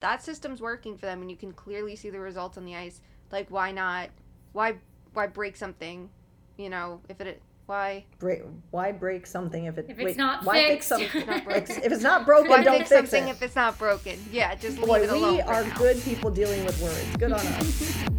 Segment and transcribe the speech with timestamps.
[0.00, 3.00] that system's working for them and you can clearly see the results on the ice,
[3.30, 4.08] like why not
[4.52, 4.76] why
[5.12, 6.08] why break something?
[6.56, 10.44] You know, if it why break why break something if it If it's wait, not
[10.44, 11.76] why fix something broken.
[11.84, 14.18] if it's not broken why don't fix fix something it if it's not broken?
[14.32, 15.36] Yeah, just leave boy it alone.
[15.36, 15.78] we for are now.
[15.78, 18.04] good people dealing with words good on us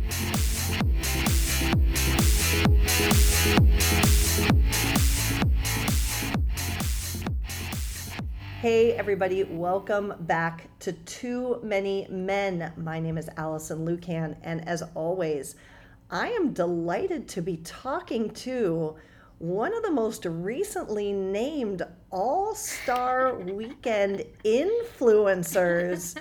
[8.62, 12.72] Hey, everybody, welcome back to Too Many Men.
[12.78, 15.56] My name is Alison Lukan, and as always,
[16.12, 18.98] I am delighted to be talking to
[19.40, 26.16] one of the most recently named All Star Weekend influencers.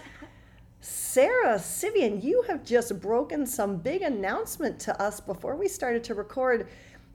[0.80, 6.14] Sara Civian, you have just broken some big announcement to us before we started to
[6.14, 6.68] record.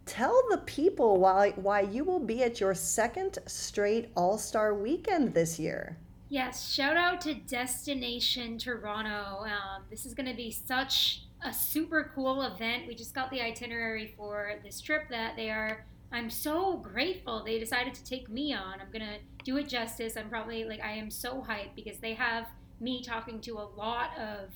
[0.05, 5.34] Tell the people why why you will be at your second straight All Star Weekend
[5.34, 5.98] this year.
[6.30, 9.44] Yes, shout out to Destination Toronto.
[9.46, 12.88] Um, this is going to be such a super cool event.
[12.88, 15.85] We just got the itinerary for this trip that they are.
[16.12, 18.79] I'm so grateful they decided to take me on.
[18.79, 20.18] I'm going to do it justice.
[20.18, 22.48] I'm probably like, I am so hyped because they have
[22.79, 24.49] me talking to a lot of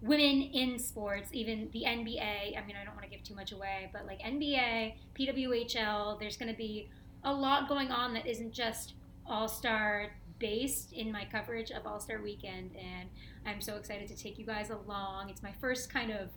[0.00, 2.56] women in sports, even the NBA.
[2.56, 6.36] I mean, I don't want to give too much away, but like NBA, PWHL, there's
[6.36, 6.88] going to be
[7.24, 8.94] a lot going on that isn't just
[9.26, 13.08] all star based in my coverage of All Star Weekend, and
[13.44, 15.30] I'm so excited to take you guys along.
[15.30, 16.28] It's my first kind of,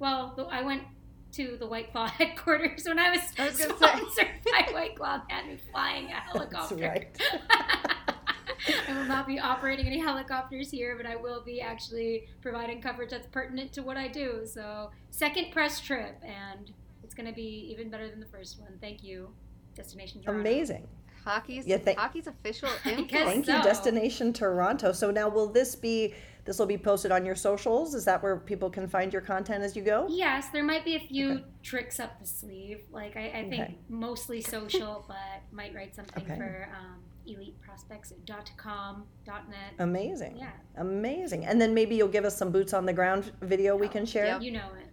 [0.00, 0.82] well, I went
[1.32, 3.86] to the White Claw headquarters when I was, I was gonna say.
[3.86, 5.22] sponsored by White Claw.
[5.28, 6.76] They had me flying a That's helicopter.
[6.76, 7.16] right.
[8.88, 13.10] I will not be operating any helicopters here, but I will be actually providing coverage
[13.10, 14.42] that's pertinent to what I do.
[14.46, 16.70] So, second press trip, and
[17.04, 18.72] it's going to be even better than the first one.
[18.80, 19.30] Thank you,
[19.74, 20.40] Destination Toronto.
[20.40, 20.86] Amazing.
[21.24, 23.10] Hockey's Yeah, thank- hockey's official I influence.
[23.10, 23.62] guess Thank you.
[23.62, 24.92] Destination Toronto.
[24.92, 26.14] So now will this be
[26.46, 27.94] this will be posted on your socials?
[27.94, 30.06] Is that where people can find your content as you go?
[30.08, 31.44] Yes, there might be a few Okay.
[31.62, 32.84] tricks up the sleeve.
[32.90, 33.78] Like I, I think Okay.
[33.90, 35.16] mostly social, but
[35.52, 36.36] might write something Okay.
[36.36, 39.74] for um, eliteprospects.com.net.
[39.78, 40.36] Amazing.
[40.36, 41.44] Yeah, Amazing.
[41.44, 44.26] And then maybe you'll give us some boots on the ground video we can share?
[44.26, 44.42] Yep.
[44.42, 44.86] you know it.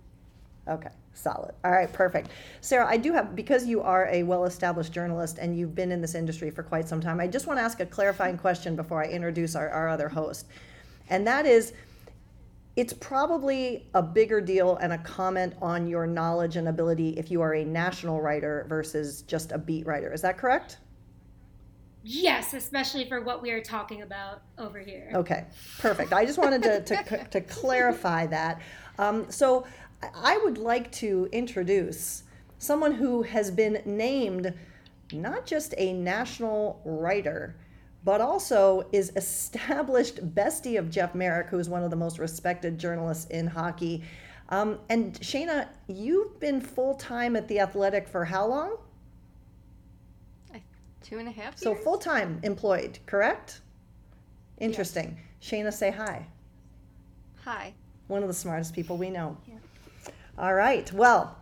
[0.68, 1.54] Okay, solid.
[1.64, 2.30] All right, perfect.
[2.62, 6.02] Sara, I do have, because you are a well established journalist and you've been in
[6.02, 9.04] this industry for quite some time, I just want to ask a clarifying question before
[9.04, 10.48] I introduce our, our other host.
[11.10, 11.74] And that is
[12.76, 17.42] it's probably a bigger deal and a comment on your knowledge and ability if you
[17.42, 20.12] are a national writer versus just a beat writer.
[20.12, 20.78] Is that correct?
[22.08, 25.10] Yes, especially for what we are talking about over here.
[25.16, 25.46] Okay,
[25.80, 26.14] perfect.
[26.14, 28.62] I just wanted to, to, to clarify that.
[29.00, 29.66] Um, so
[30.14, 32.22] I would like to introduce
[32.60, 34.54] someone who has been named
[35.14, 37.56] not just a national writer,
[38.04, 42.78] but also is established bestie of Jeff Marek, who is one of the most respected
[42.78, 44.04] journalists in hockey.
[44.50, 48.78] Um, and Shayna, you've been full time at the Athletic for how long?
[51.06, 51.56] Two and a half.
[51.56, 51.84] So years?
[51.84, 53.62] full time employed, correct?
[54.60, 55.20] Interesting.
[55.40, 56.26] Shayna, say hi.
[57.44, 57.74] Hi.
[58.08, 59.38] One of the smartest people we know.
[59.48, 59.54] Yeah.
[60.40, 60.92] All right.
[60.92, 61.38] Well,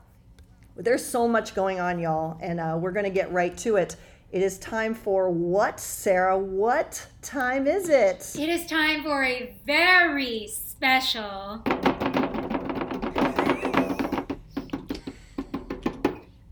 [0.75, 3.95] there's so much going on, y'all, and uh, we're going to get right to it.
[4.33, 6.37] It is time for what, Sara?
[6.37, 8.35] What time is it?
[8.37, 11.63] It is time for a very special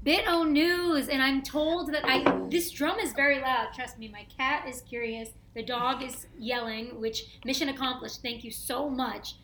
[0.03, 3.69] bit o news, and I'm told that I this drum is very loud.
[3.73, 5.29] Trust me, my cat is curious.
[5.53, 8.21] The dog is yelling, which mission accomplished.
[8.21, 9.35] Thank you so much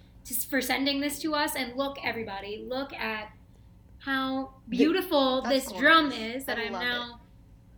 [0.50, 1.56] for sending this to us.
[1.56, 3.30] And look, everybody, look at
[4.00, 7.20] how beautiful That's this drum is that I I'm love now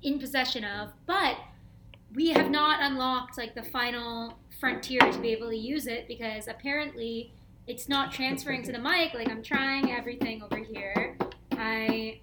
[0.04, 0.90] in possession of.
[1.06, 1.38] But
[2.14, 6.48] we have not unlocked like the final frontier to be able to use it because
[6.48, 7.34] apparently
[7.68, 9.14] it's not transferring to the mic.
[9.14, 11.18] Like I'm trying everything over here.
[11.52, 12.20] I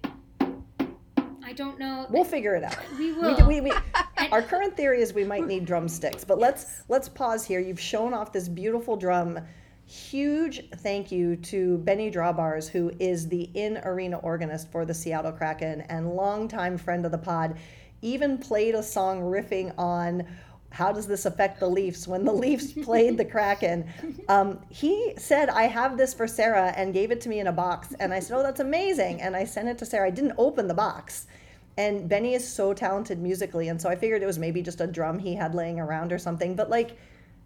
[1.47, 2.05] I don't know.
[2.09, 2.75] We'll figure it out.
[2.99, 3.47] We We, will.
[3.47, 3.71] we, we,
[4.33, 7.61] our current theory is we might need drumsticks, but let's let's pause here.
[7.61, 9.39] You've shown off this beautiful drum.
[9.85, 15.31] Huge thank you to Benny Drawbars, who is the in arena organist for the Seattle
[15.31, 17.57] Kraken and longtime friend of the pod.
[18.01, 20.27] Even played a song riffing on
[20.71, 23.85] how does this affect the Leafs when the Leafs played the Kraken.
[24.27, 27.51] Um, he said, I have this for Sara and gave it to me in a
[27.51, 27.93] box.
[27.99, 29.21] And I said, Oh, that's amazing.
[29.21, 30.07] And I sent it to Sara.
[30.07, 31.27] I didn't open the box.
[31.77, 33.67] And Benny is so talented musically.
[33.69, 36.17] And so I figured it was maybe just a drum he had laying around or
[36.17, 36.55] something.
[36.55, 36.97] But like,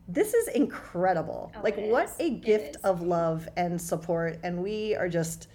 [0.07, 1.51] this is incredible.
[1.55, 2.15] Oh, like, it what is.
[2.19, 4.39] a gift of love and support.
[4.43, 5.47] And we are just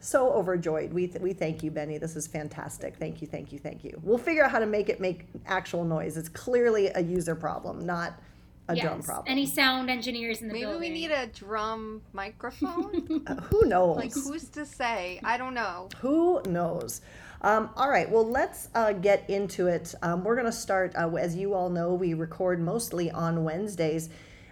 [0.00, 0.92] so overjoyed.
[0.92, 1.98] We, th- we thank you, Benny.
[1.98, 2.96] This is fantastic.
[2.96, 3.98] Thank you, thank you, thank you.
[4.02, 6.16] We'll figure out how to make it make actual noise.
[6.16, 8.20] It's clearly a user problem, not
[8.68, 8.84] a yes.
[8.84, 9.24] drum problem.
[9.28, 10.80] Any sound engineers in the Maybe building?
[10.80, 13.06] we need a drum microphone.
[13.26, 13.96] Uh, who knows?
[13.96, 15.20] like who's to say?
[15.24, 15.88] I don't know.
[16.00, 17.00] Who knows?
[17.40, 19.94] Um, all right, well, let's uh, get into it.
[20.02, 24.08] Um, we're going to start, uh, as you all know, we record mostly on Wednesdays.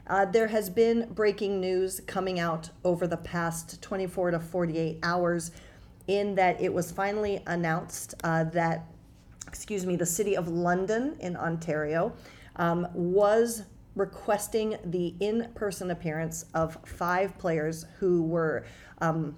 [0.06, 5.50] Uh, there has been breaking news coming out over the past 24 to 48 hours,
[6.06, 8.86] in that it was finally announced uh, that,
[9.48, 12.12] excuse me, the city of London in Ontario
[12.54, 13.64] um, was
[13.96, 18.64] requesting the in person appearance of five players who were.
[19.00, 19.36] Um,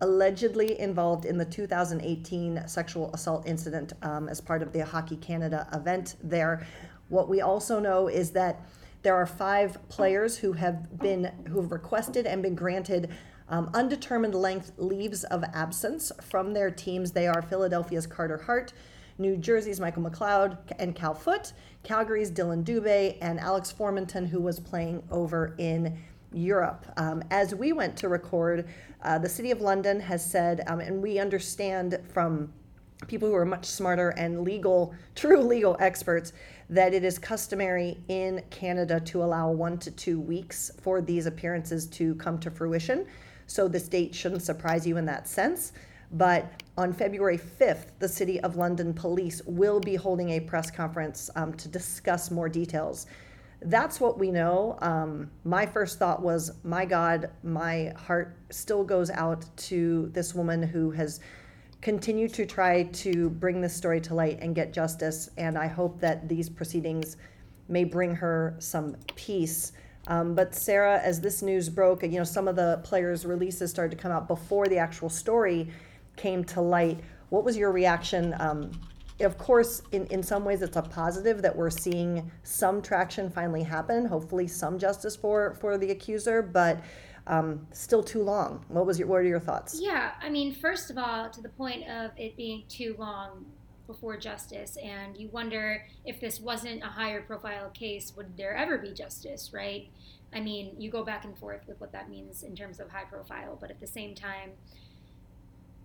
[0.00, 5.66] allegedly involved in the 2018 sexual assault incident um, as part of the Hockey Canada
[5.72, 6.66] event there.
[7.08, 8.66] What we also know is that
[9.02, 13.10] there are five players who have been who have requested and been granted
[13.48, 17.12] um, undetermined length leaves of absence from their teams.
[17.12, 18.72] They are Philadelphia's Carter Hart,
[19.18, 21.52] New Jersey's Michael McLeod and Cal Foote,
[21.84, 25.96] Calgary's Dylan Dubé, and Alex Formenton, who was playing over in
[26.32, 26.86] Europe.
[26.96, 28.68] Um, as we went to record,
[29.02, 32.52] uh, the City of London has said, um, and we understand from
[33.06, 36.32] people who are much smarter and legal, true legal experts,
[36.68, 41.86] that it is customary in Canada to allow one to two weeks for these appearances
[41.86, 43.06] to come to fruition.
[43.46, 45.72] So this date shouldn't surprise you in that sense.
[46.12, 51.30] But on February 5th, the City of London Police will be holding a press conference
[51.36, 53.06] um, to discuss more details
[53.62, 54.78] that's what we know.
[54.80, 60.62] Um, my first thought was, my God, my heart still goes out to this woman
[60.62, 61.20] who has
[61.80, 65.30] continued to try to bring this story to light and get justice.
[65.36, 67.16] And I hope that these proceedings
[67.68, 69.72] may bring her some peace.
[70.08, 73.96] Um, but Sara, as this news broke, you know, some of the players' releases started
[73.96, 75.70] to come out before the actual story
[76.16, 77.00] came to light.
[77.30, 78.34] What was your reaction?
[78.38, 78.70] Um,
[79.20, 83.62] of course, in, in some ways, it's a positive that we're seeing some traction finally
[83.62, 84.04] happen.
[84.06, 86.82] Hopefully, some justice for for the accuser, but
[87.26, 88.64] um, still too long.
[88.68, 89.78] What was your what are your thoughts?
[89.80, 93.46] Yeah, I mean, first of all, to the point of it being too long
[93.86, 98.78] before justice, and you wonder if this wasn't a higher profile case, would there ever
[98.78, 99.88] be justice, right?
[100.34, 103.04] I mean, you go back and forth with what that means in terms of high
[103.04, 104.50] profile, but at the same time,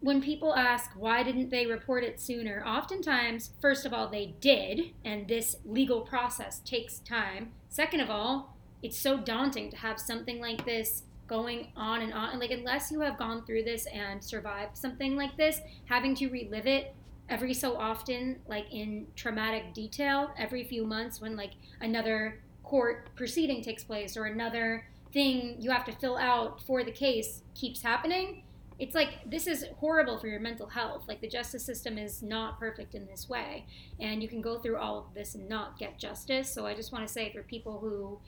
[0.02, 4.92] when people ask why didn't they report it sooner, oftentimes, first of all, they did,
[5.06, 7.52] and this legal process takes time.
[7.70, 12.32] Second of all, it's so daunting to have something like this going on and on.
[12.32, 16.30] And like, unless you have gone through this and survived something like this, having to
[16.30, 16.96] relive it
[17.30, 23.62] every so often, like in traumatic detail, every few months when like another court proceeding
[23.62, 28.44] takes place or another thing you have to fill out for the case keeps happening
[28.82, 31.04] it's like this is horrible for your mental health.
[31.08, 33.68] Like the justice system is not perfect in this way
[34.00, 36.52] and you can go through all of this and not get justice.
[36.52, 38.20] So i just want to say for people who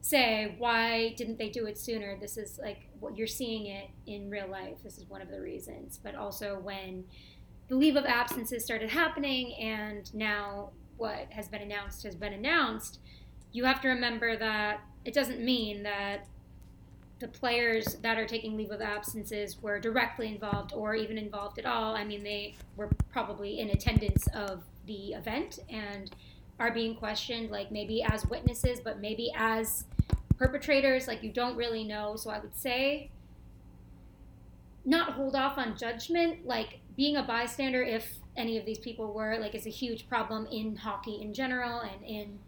[0.00, 2.18] say why didn't they do it sooner?
[2.20, 4.78] This is like what you're seeing it in real life.
[4.82, 6.00] This is one of the reasons.
[6.02, 7.04] But also when
[7.68, 12.98] the leave of absences started happening and now what has been announced has been announced
[13.52, 16.26] you have to remember that it doesn't mean that
[17.20, 21.66] the players that are taking leave of absences were directly involved or even involved at
[21.66, 21.94] all.
[21.94, 26.10] I mean, they were probably in attendance of the event and
[26.58, 29.84] are being questioned, like maybe as witnesses, but maybe as
[30.38, 31.06] perpetrators.
[31.06, 32.16] Like, you don't really know.
[32.16, 33.10] So I would say
[34.84, 36.46] not hold off on judgment.
[36.46, 40.46] Like, being a bystander, if any of these people were, like, is a huge problem
[40.50, 42.38] in hockey in general and in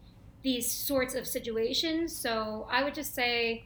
[0.41, 2.15] these sorts of situations.
[2.15, 3.65] So I would just say,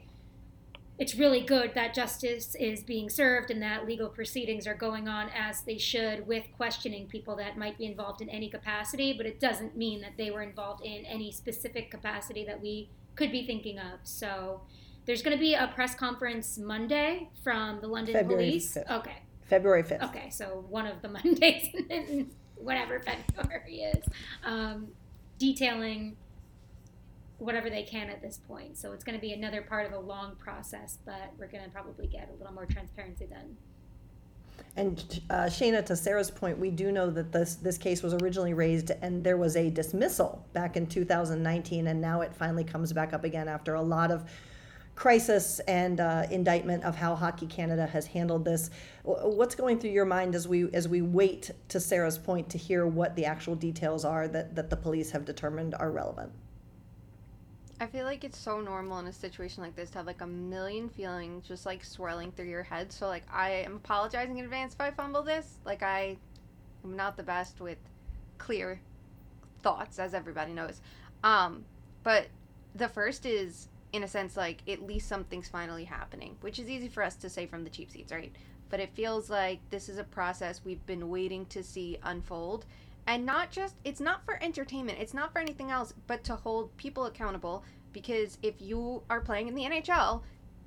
[1.00, 5.30] it's really good that justice is being served and that legal proceedings are going on
[5.30, 9.40] as they should with questioning people that might be involved in any capacity, but it
[9.40, 13.78] doesn't mean that they were involved in any specific capacity that we could be thinking
[13.78, 14.00] of.
[14.04, 14.62] So
[15.06, 18.76] there's going to be a press conference Monday from the London February Police.
[18.76, 19.00] 5th.
[19.00, 19.18] Okay.
[19.46, 20.04] February 5th.
[20.10, 24.04] Okay, so one of the Mondays in whatever February is,
[24.44, 24.88] um,
[25.38, 26.18] detailing
[27.40, 28.78] whatever they can at this point.
[28.78, 31.70] So it's going to be another part of a long process, but we're going to
[31.70, 33.56] probably get a little more transparency then.
[34.76, 38.54] And uh, Shayna, to Sara's point, we do know that this this case was originally
[38.54, 43.14] raised and there was a dismissal back in 2019, and now it finally comes back
[43.14, 44.30] up again after a lot of
[44.96, 48.72] crisis and uh, indictment of how Hockey Canada has handled this.
[49.04, 52.88] What's going through your mind as we as we wait to Sara's point to hear
[52.88, 56.32] what the actual details are that that the police have determined are relevant?
[57.80, 60.28] I feel like it's so normal in a situation like this to have like a
[60.28, 62.92] million feelings just like swirling through your head.
[62.92, 65.58] So like I am apologizing in advance if I fumble this.
[65.64, 66.18] Like I
[66.84, 67.78] am not the best with
[68.40, 68.80] clear
[69.62, 70.82] thoughts as everybody knows.
[71.24, 71.66] Um
[72.04, 72.28] but
[72.74, 76.90] the first is in a sense like at least something's finally happening, which is easy
[76.90, 78.34] for us to say from the cheap seats, right?
[78.70, 82.66] But it feels like this is a process we've been waiting to see unfold.
[83.08, 86.76] And not just, it's not for entertainment, it's not for anything else, but to hold
[86.76, 87.64] people accountable.
[87.94, 90.22] Because if you are playing in the NHL,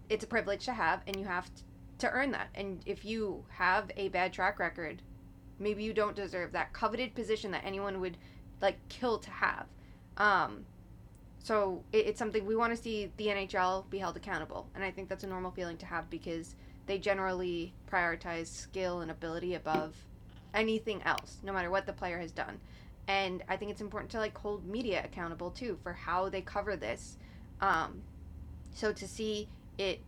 [0.08, 1.50] it's a privilege to have, and you have
[1.98, 2.48] to earn that.
[2.54, 5.02] And if you have a bad track record,
[5.58, 8.16] maybe you don't deserve that coveted position that anyone would
[8.62, 9.66] like kill to have.
[10.16, 10.64] Um,
[11.42, 14.90] so it, it's something we want to see the NHL be held accountable, and I
[14.90, 16.56] think that's a normal feeling to have because
[16.86, 19.94] they generally prioritize skill and ability above
[20.54, 22.60] anything else, no matter what the player has done.
[23.08, 26.76] And I think it's important to like hold media accountable too for how they cover
[26.76, 27.16] this.
[27.60, 28.02] Um,
[28.72, 30.00] so to see it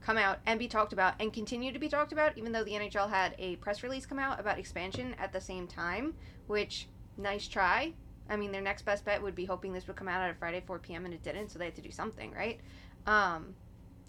[0.00, 2.72] come out and be talked about and continue to be talked about, even though the
[2.72, 6.14] NHL had a press release come out about expansion at the same time,
[6.46, 7.92] which nice try.
[8.28, 10.34] I mean, their next best bet would be hoping this would come out at a
[10.34, 11.04] Friday 4 p.m.
[11.04, 12.60] and it didn't, so they had to do something, right?
[13.06, 13.54] Um,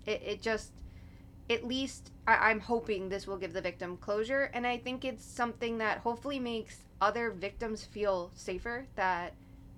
[0.05, 0.71] it, it just,
[1.49, 5.23] at least, I, I'm hoping this will give the victim closure, and I think it's
[5.23, 9.33] something that hopefully makes other victims feel safer that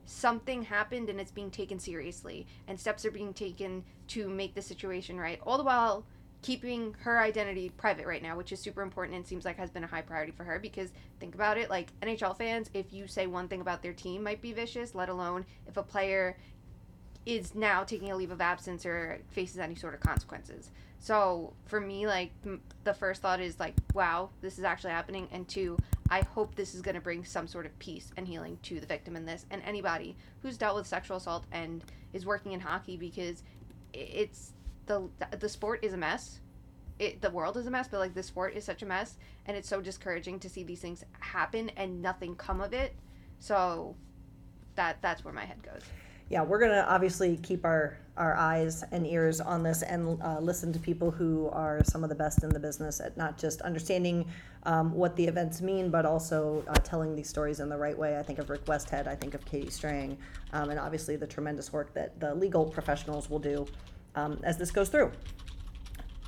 [0.05, 4.61] something happened and it's being taken seriously and steps are being taken to make the
[4.61, 6.05] situation right all the while
[6.43, 9.83] keeping her identity private right now which is super important and seems like has been
[9.83, 13.25] a high priority for her because think about it like nhl fans if you say
[13.25, 16.37] one thing about their team might be vicious let alone if a player
[17.25, 21.79] is now taking a leave of absence or faces any sort of consequences so for
[21.79, 25.77] me like m- the first thought is like wow this is actually happening and two
[26.09, 28.85] I hope this is going to bring some sort of peace and healing to the
[28.85, 32.95] victim in this and anybody who's dealt with sexual assault and is working in hockey
[32.95, 33.41] because
[33.91, 34.53] it's
[34.85, 36.39] the the sport is a mess.
[36.97, 39.57] It, the world is a mess, but like the sport is such a mess, and
[39.57, 42.95] it's so discouraging to see these things happen and nothing come of it.
[43.39, 43.95] So
[44.75, 45.81] that that's where my head goes
[46.29, 50.39] yeah, we're going to obviously keep our, our eyes and ears on this and uh,
[50.39, 53.61] listen to people who are some of the best in the business at not just
[53.61, 54.25] understanding
[54.63, 58.17] um, what the events mean, but also uh, telling these stories in the right way.
[58.17, 60.17] I think of Rick Westhead, I think of Katie Strang,
[60.53, 63.67] um, and obviously the tremendous work that the legal professionals will do
[64.15, 65.11] um, as this goes through.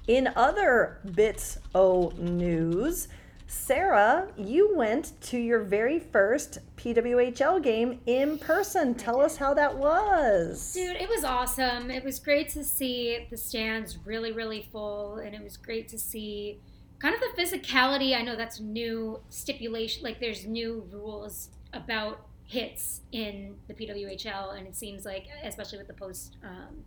[0.07, 3.07] In other bits o news,
[3.47, 8.93] Sara, you went to your very first PWHL game in person.
[8.93, 10.73] Tell us how that was.
[10.73, 11.89] Dude, it was awesome.
[11.89, 15.97] It was great to see the stands really, really full, and it was great to
[15.97, 16.59] see
[16.99, 18.15] kind of the physicality.
[18.17, 24.67] I know that's new stipulation, like there's new rules about hits in the PWHL, and
[24.67, 26.35] it seems like, especially with the post.
[26.43, 26.83] Um,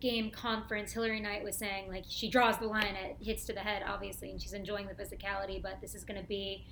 [0.00, 3.60] game conference, Hilary Knight was saying like she draws the line at hits to the
[3.60, 6.64] head, obviously, and she's enjoying the physicality, but this is going to be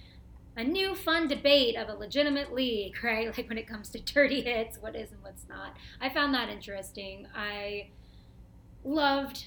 [0.57, 3.37] a new fun debate of a legitimate league, right?
[3.37, 5.77] Like when it comes to dirty hits, what is and what's not.
[6.01, 7.27] I found that interesting.
[7.35, 7.89] I
[8.85, 9.45] loved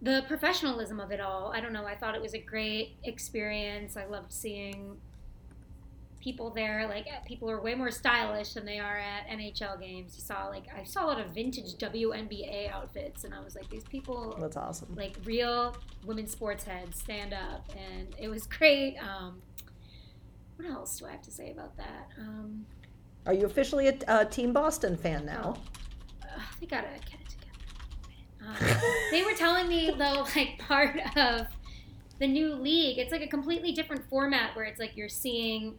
[0.00, 1.52] the professionalism of it all.
[1.54, 1.86] I don't know.
[1.86, 3.96] I thought it was a great experience.
[3.96, 4.96] I loved seeing
[6.22, 6.86] people there.
[6.88, 10.14] Like people are way more stylish than they are at NHL games.
[10.16, 13.68] You saw like I saw a lot of vintage WNBA outfits, and I was like,
[13.68, 14.36] these people.
[14.40, 14.94] That's awesome.
[14.94, 15.76] Like real
[16.06, 18.96] women sports heads stand up, and it was great.
[18.98, 19.42] Um,
[20.56, 22.08] what else do I have to say about that?
[22.18, 22.64] Um,
[23.26, 25.56] are you officially a, Team Boston fan now?
[26.22, 28.76] Uh, they gotta get it together.
[28.76, 31.46] Um, they were telling me though, like part of
[32.18, 35.74] the new league, it's like a completely different format where it's like you're seeing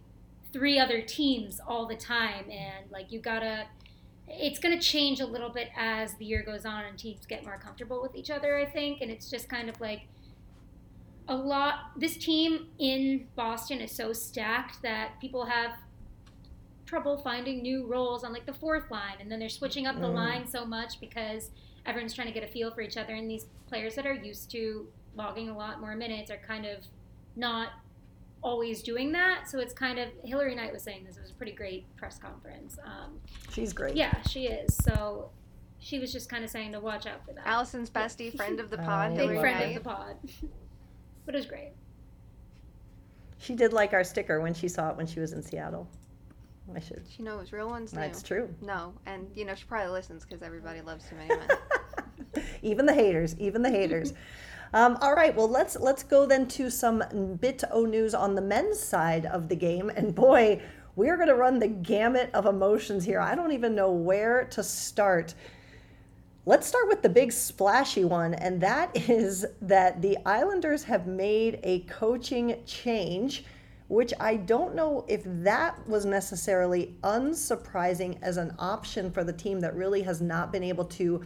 [0.53, 3.65] three other teams all the time and like you gotta
[4.27, 7.43] it's going to change a little bit as the year goes on and teams get
[7.43, 10.01] more comfortable with each other i think and it's just kind of like
[11.27, 15.71] a lot this team in boston is so stacked that people have
[16.85, 20.07] trouble finding new roles on like the fourth line and then they're switching up the
[20.07, 20.13] mm.
[20.13, 21.49] line so much because
[21.85, 24.51] everyone's trying to get a feel for each other and these players that are used
[24.51, 26.79] to logging a lot more minutes are kind of
[27.35, 27.69] not
[28.43, 29.49] always doing that.
[29.49, 31.17] So it's kind of Hilary Knight was saying this.
[31.17, 32.77] It was a pretty great press conference.
[32.85, 33.19] Um,
[33.51, 33.95] She's great.
[33.95, 34.75] Yeah, she is.
[34.83, 35.31] So
[35.79, 37.47] she was just kind of saying to watch out for that.
[37.47, 39.77] Alison's bestie, friend of the pod, big friend Knight.
[39.77, 40.15] of the pod.
[41.25, 41.71] but it was great.
[43.39, 45.87] She did like our sticker when she saw it when she was in Seattle.
[46.73, 47.03] I should.
[47.09, 47.91] She knows real ones.
[47.91, 48.53] That's true.
[48.61, 52.45] No, and you know she probably listens because everybody loves too many men.
[52.61, 54.13] even the haters, even the haters.
[54.73, 57.03] Um, all right, well let's let's go then to some
[57.39, 60.61] bit o news on the men's side of the game, and boy,
[60.95, 63.19] we're going to run the gamut of emotions here.
[63.19, 65.35] I don't even know where to start.
[66.47, 71.59] Let's start with the big splashy one, and that is that the Islanders have made
[71.61, 73.45] a coaching change
[73.89, 79.59] which I don't know if that was necessarily unsurprising as an option for the team
[79.59, 81.23] that really has not been able to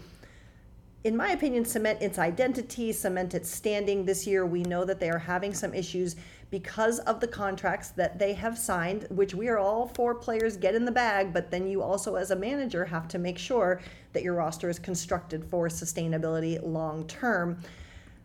[1.04, 4.46] in my opinion, cement its identity, cement its standing this year.
[4.46, 6.16] We know that they are having some issues
[6.50, 10.76] because of the contracts that they have signed, which we are all for players get
[10.76, 13.82] in the bag, but then you also, as a manager, have to make sure
[14.14, 17.60] that your roster is constructed for sustainability long term.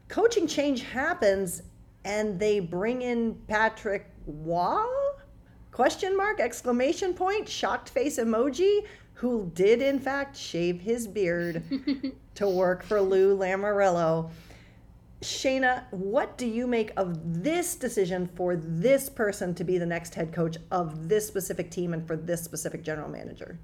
[0.09, 1.62] Coaching change happens
[2.05, 4.85] and they bring in Patrick Roy?
[5.73, 8.81] Question mark, exclamation point, shocked face emoji,
[9.14, 11.62] who did in fact shave his beard
[12.35, 14.31] to work for Lou Lamoriello.
[15.23, 20.15] Shayna, what do you make of this decision for this person to be the next
[20.15, 23.59] head coach of this specific team and for this specific general manager?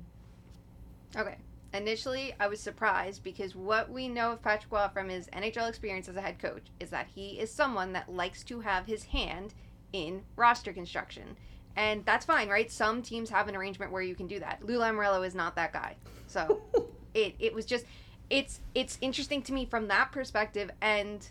[1.16, 1.36] Okay.
[1.74, 6.08] Initially, I was surprised because what we know of Patrick Roy from his NHL experience
[6.08, 9.52] as a head coach is that he is someone that likes to have his hand
[9.92, 11.36] in roster construction.
[11.76, 12.70] And that's fine, right?
[12.70, 14.64] Some teams have an arrangement where you can do that.
[14.64, 15.96] Lou Lamoriello is not that guy.
[16.26, 16.62] So
[17.14, 17.84] it, it was just
[18.30, 21.28] it's it's interesting to me from that perspective and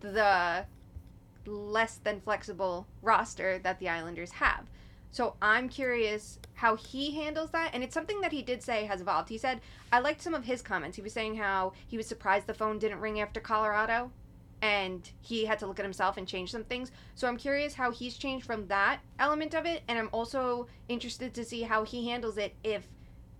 [0.00, 0.64] the
[1.46, 4.66] less than flexible roster that the Islanders have.
[5.10, 7.70] So I'm curious how he handles that.
[7.74, 9.28] And it's something that he did say has evolved.
[9.28, 9.60] He said,
[9.92, 10.96] I liked some of his comments.
[10.96, 14.10] He was saying how he was surprised the phone didn't ring after Colorado
[14.62, 16.92] and he had to look at himself and change some things.
[17.14, 19.82] So I'm curious how he's changed from that element of it.
[19.88, 22.86] And I'm also interested to see how he handles it if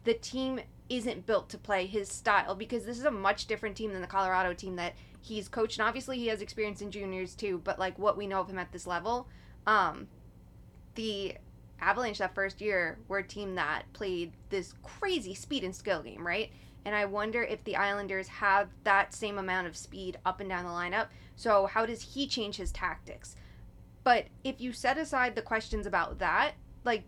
[0.05, 0.61] the team
[0.93, 4.07] isn't built to play his style because this is a much different team than the
[4.07, 5.79] Colorado team that he's coached.
[5.79, 8.59] And obviously, he has experience in juniors too, but like what we know of him
[8.59, 9.27] at this level,
[9.67, 10.09] um,
[10.95, 11.35] the
[11.81, 16.27] Avalanche that first year were a team that played this crazy speed and skill game,
[16.27, 16.51] right?
[16.85, 20.65] And I wonder if the Islanders have that same amount of speed up and down
[20.65, 21.07] the lineup.
[21.37, 23.37] So, how does he change his tactics?
[24.05, 26.53] But if you set aside the questions about that,
[26.85, 27.05] like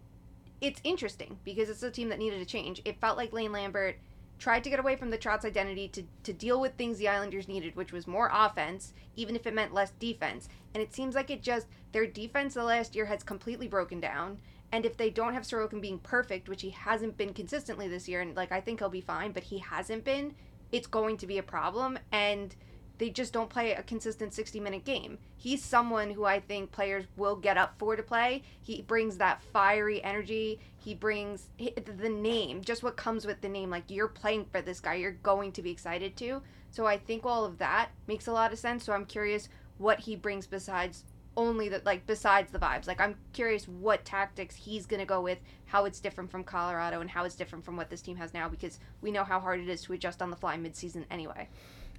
[0.65, 2.81] it's interesting because it's a team that needed a change.
[2.85, 3.97] It felt like Lane Lambert
[4.39, 7.49] tried to get away from the Trotz identity to, to deal with things the Islanders
[7.49, 10.49] needed, which was more offense, even if it meant less defense.
[10.73, 14.39] And it seems like it just, their defense the last year has completely broken down.
[14.73, 18.23] And if they don't have Sorokin being perfect, which he hasn't been consistently this year,
[18.23, 20.35] and like I think he'll be fine, but he hasn't been,
[20.73, 21.99] it's going to be a problem.
[22.11, 22.57] And
[22.99, 25.19] they just don't play a consistent 60 minute game.
[25.37, 28.43] He's someone who I think players will get up for to play.
[28.63, 30.61] He brings that fiery energy.
[30.77, 33.71] He brings the name, just what comes with the name.
[33.71, 36.43] Like you're playing for this guy, you're going to be excited to.
[36.71, 38.85] So I think all of that makes a lot of sense.
[38.85, 41.05] So I'm curious what he brings besides
[41.37, 42.87] only that like besides the vibes.
[42.87, 47.01] Like I'm curious what tactics he's going to go with, how it's different from Colorado
[47.01, 49.61] and how it's different from what this team has now because we know how hard
[49.61, 51.49] it is to adjust on the fly midseason anyway.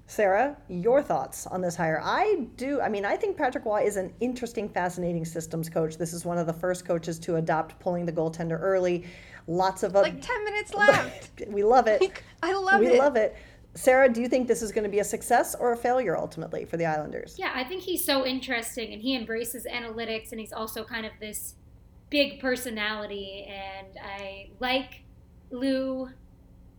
[0.08, 2.00] Sara, your thoughts on this hire?
[2.02, 2.80] I do.
[2.80, 5.96] I mean, I think Patrick Roy is an interesting, fascinating systems coach.
[5.98, 9.04] This is one of the first coaches to adopt pulling the goaltender early.
[9.48, 11.42] Lots of like ten minutes left.
[11.48, 12.22] we love it.
[12.42, 12.92] I love we it.
[12.92, 13.36] We love it.
[13.74, 16.64] Sara, do you think this is going to be a success or a failure ultimately
[16.64, 17.36] for the Islanders?
[17.38, 21.12] Yeah, I think he's so interesting and he embraces analytics and he's also kind of
[21.20, 21.56] this
[22.08, 23.46] big personality.
[23.50, 25.02] And I like
[25.50, 26.08] Lou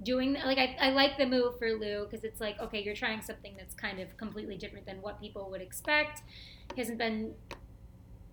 [0.03, 3.21] doing like I, I like the move for Lou because it's like okay you're trying
[3.21, 6.21] something that's kind of completely different than what people would expect.
[6.75, 7.33] He hasn't been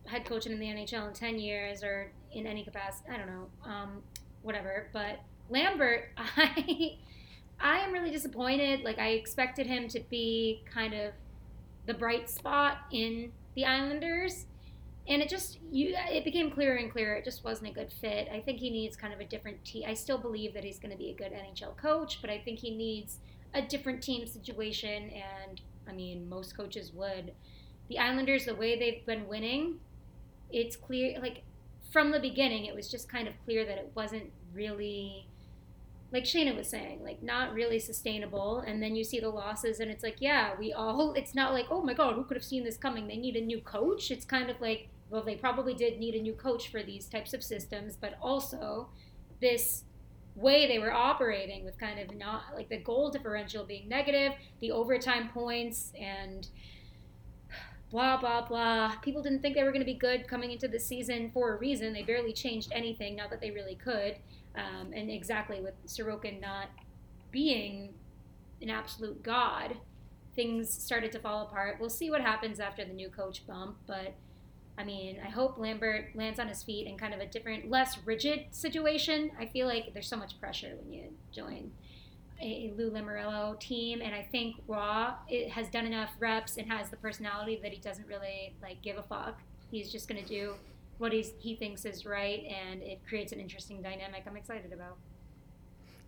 [0.06, 3.10] head coaching in the NHL in ten years or in any capacity.
[3.10, 4.02] I don't know, um,
[4.42, 4.88] whatever.
[4.92, 6.96] But Lambert, I
[7.60, 8.82] I am really disappointed.
[8.84, 11.12] Like I expected him to be kind of
[11.86, 14.46] the bright spot in the Islanders
[15.06, 18.28] and it just you it became clearer and clearer it just wasn't a good fit
[18.32, 20.90] i think he needs kind of a different team i still believe that he's going
[20.90, 23.18] to be a good nhl coach but i think he needs
[23.54, 27.32] a different team situation and i mean most coaches would
[27.88, 29.78] the islanders the way they've been winning
[30.50, 31.42] it's clear like
[31.92, 35.26] from the beginning it was just kind of clear that it wasn't really
[36.14, 38.60] like Shayna was saying, like not really sustainable.
[38.60, 41.12] And then you see the losses, and it's like, yeah, we all.
[41.14, 43.08] It's not like, oh my god, who could have seen this coming?
[43.08, 44.12] They need a new coach.
[44.12, 47.34] It's kind of like, well, they probably did need a new coach for these types
[47.34, 48.88] of systems, but also
[49.40, 49.84] this
[50.34, 54.70] way they were operating with kind of not like the goal differential being negative, the
[54.72, 56.48] overtime points, and
[57.90, 58.96] blah, blah, blah.
[59.02, 61.58] People didn't think they were going to be good coming into the season for a
[61.58, 61.92] reason.
[61.92, 64.16] They barely changed anything, not that they really could.
[64.56, 66.68] Um, and exactly with Sorokin not
[67.30, 67.94] being
[68.62, 69.76] an absolute god,
[70.34, 71.76] things started to fall apart.
[71.78, 74.14] We'll see what happens after the new coach bump, but
[74.76, 77.98] I mean, I hope Lambert lands on his feet in kind of a different, less
[78.04, 79.30] rigid situation.
[79.38, 81.70] I feel like there's so much pressure when you join
[82.42, 85.10] a Lou Lamoriello team, and I think Roy
[85.50, 89.02] has done enough reps and has the personality that he doesn't really like give a
[89.02, 89.38] fuck.
[89.70, 90.54] He's just gonna do
[90.98, 94.24] what he's, he thinks is right, and it creates an interesting dynamic.
[94.26, 94.96] I'm excited about.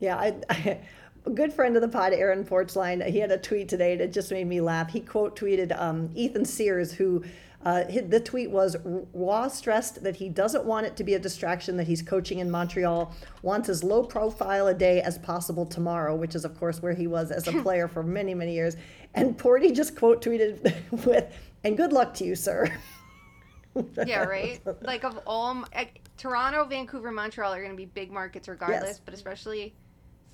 [0.01, 0.79] Yeah, I, I,
[1.27, 4.31] a good friend of the pod, Aaron Portzline, he had a tweet today that just
[4.31, 4.91] made me laugh.
[4.91, 7.25] He quote tweeted um, Ethan Sears, who
[7.65, 11.77] uh, the tweet was Roy stressed that he doesn't want it to be a distraction
[11.79, 13.13] that he's coaching in Montreal,
[13.43, 17.09] wants as low profile a day as possible tomorrow, which is, of course, where he
[17.09, 18.77] was as a player for many, many years.
[19.15, 21.27] And Porty just quote tweeted with,
[21.65, 22.73] and good luck to you, sir.
[24.07, 24.61] yeah, right?
[24.83, 29.01] Like, of all, like, Toronto, Vancouver, Montreal are going to be big markets regardless, yes.
[29.05, 29.75] but especially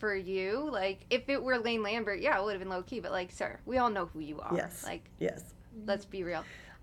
[0.03, 2.99] for you, like, if it were Lane Lambert, yeah, it would have been low key,
[2.99, 4.53] but like, sir, we all know who you are.
[4.53, 4.83] Yes.
[4.83, 5.55] Like, yes.
[5.87, 6.43] Let's be real.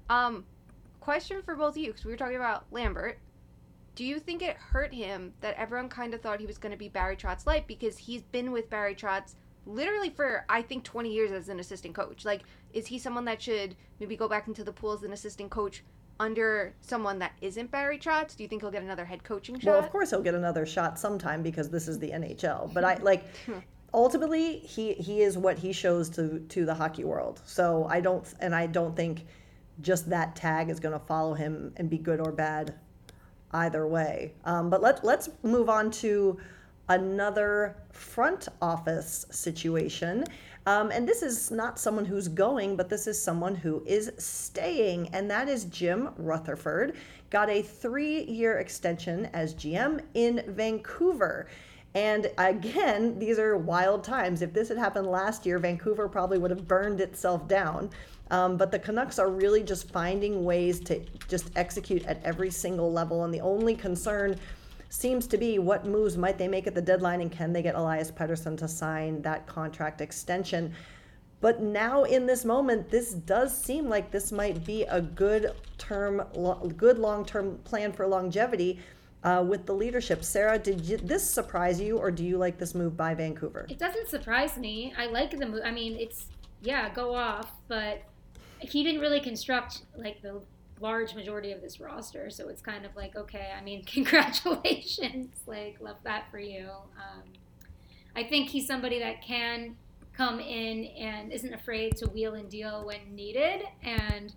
[0.09, 0.45] Um,
[1.01, 3.19] question for both of you because we were talking about Lambert.
[3.95, 6.77] Do you think it hurt him that everyone kind of thought he was going to
[6.77, 11.11] be Barry Trotz light because he's been with Barry Trotz literally for I think 20
[11.11, 12.23] years as an assistant coach?
[12.23, 15.49] Like, is he someone that should maybe go back into the pool as an assistant
[15.51, 15.83] coach
[16.19, 18.35] under someone that isn't Barry Trotz?
[18.35, 19.71] Do you think he'll get another head coaching shot?
[19.71, 22.73] Well, of course he'll get another shot sometime because this is the NHL.
[22.73, 23.25] But I like
[23.93, 27.41] ultimately he he is what he shows to to the hockey world.
[27.45, 29.25] So I don't and I don't think
[29.81, 32.75] just that tag is going to follow him and be good or bad
[33.51, 34.33] either way.
[34.45, 36.37] Um, but let, let's move on to
[36.89, 40.25] another front office situation.
[40.65, 45.09] Um, and this is not someone who's going, but this is someone who is staying,
[45.13, 46.95] and that is Jim Rutherford.
[47.29, 51.47] Got a three year extension as GM in Vancouver.
[51.95, 54.41] And again, these are wild times.
[54.41, 57.89] If this had happened last year, Vancouver probably would have burned itself down.
[58.31, 62.91] Um, but the Canucks are really just finding ways to just execute at every single
[62.91, 63.23] level.
[63.23, 64.35] And the only concern
[64.89, 67.75] seems to be what moves might they make at the deadline and can they get
[67.75, 70.73] Elias Pettersson to sign that contract extension.
[71.41, 76.23] But now in this moment, this does seem like this might be a good term,
[76.75, 78.79] good long term plan for longevity.
[79.21, 80.23] Uh, with the leadership.
[80.23, 83.65] Sara, did you, this surprise you, or do you like this move by Vancouver?
[83.67, 84.93] It doesn't surprise me.
[84.97, 85.59] I like the move.
[85.65, 86.27] I mean, it's
[86.61, 88.01] yeah, go off, but
[88.59, 90.41] he didn't really construct like the
[90.81, 93.51] large majority of this roster, so it's kind of like okay.
[93.57, 96.69] I mean, congratulations, like love that for you.
[96.97, 97.23] Um,
[98.15, 99.75] I think he's somebody that can
[100.13, 104.33] come in and isn't afraid to wheel and deal when needed, and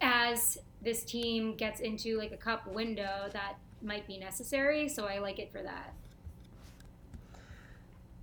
[0.00, 4.88] as this team gets into like a cup window, that might be necessary.
[4.88, 5.94] So I like it for that.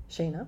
[0.10, 0.48] Shayna.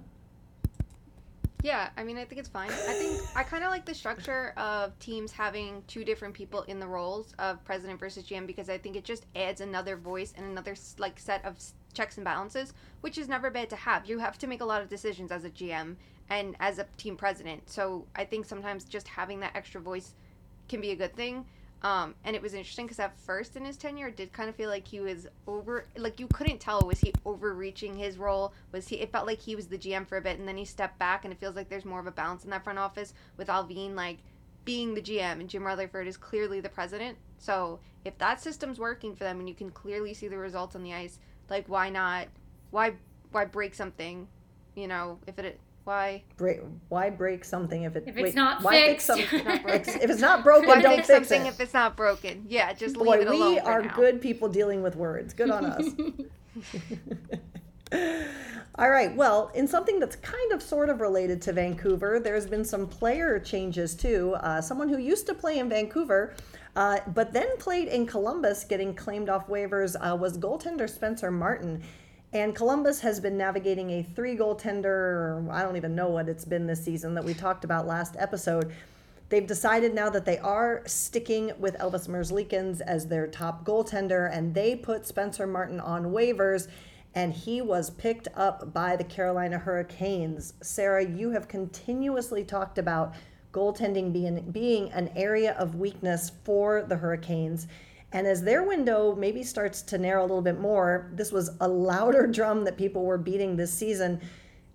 [1.63, 2.71] Yeah, I mean, I think it's fine.
[2.71, 6.80] I think I kind of like the structure of teams having two different people in
[6.80, 10.45] the roles of president versus GM because I think it just adds another voice and
[10.45, 11.58] another like set of
[11.93, 14.08] checks and balances, which is never bad to have.
[14.10, 15.97] You have to make a lot of decisions as a GM
[16.30, 17.69] and as a team president.
[17.69, 20.15] So I think sometimes just having that extra voice
[20.67, 21.45] can be a good thing.
[21.84, 24.56] Um, and it was interesting because at first in his tenure, it did kind of
[24.56, 28.54] feel like he was over, like you couldn't tell was he overreaching his role?
[28.72, 28.98] Was he?
[28.98, 31.26] It felt like he was the GM for a bit, and then he stepped back,
[31.26, 33.96] and it feels like there's more of a balance in that front office with Allvin
[33.96, 34.20] like
[34.63, 37.17] being the GM, and Jim Rutherford is clearly the president.
[37.39, 40.84] So if that system's working for them, and you can clearly see the results on
[40.84, 41.17] the ice,
[41.50, 42.28] like why not?
[42.70, 42.94] Why
[43.32, 44.28] why break something?
[44.76, 46.60] You know, if it why break?
[46.89, 49.08] Why break something if it if it's wait, not why fixed?
[49.08, 51.50] Fix something, if it's not broken, why don't fix, fix something it.
[51.50, 52.46] if it's not broken?
[52.48, 53.54] Yeah, just Boy, leave it alone.
[53.54, 53.96] we are now.
[53.96, 55.34] good people dealing with words.
[55.34, 55.86] Good on us.
[58.76, 59.13] All right.
[59.15, 63.38] Well, in something that's kind of sort of related to Vancouver, there's been some player
[63.39, 64.36] changes too.
[64.36, 66.34] Uh, someone who used to play in Vancouver,
[66.76, 71.84] uh, but then played in Columbus, getting claimed off waivers, uh, was goaltender Spencer Martin.
[72.34, 76.65] And Columbus has been navigating a three goaltender, I don't even know what it's been
[76.65, 78.74] this season that we talked about last episode.
[79.28, 84.54] They've decided now that they are sticking with Elvis Merzlikins as their top goaltender, and
[84.54, 86.70] they put Spencer Martin on waivers,
[87.15, 90.54] and he was picked up by the Carolina Hurricanes.
[90.62, 93.13] Sara, you have continuously talked about
[93.52, 97.67] goaltending being, being an area of weakness for the Hurricanes.
[98.13, 101.67] And as their window maybe starts to narrow a little bit more, this was a
[101.67, 104.21] louder drum that people were beating this season.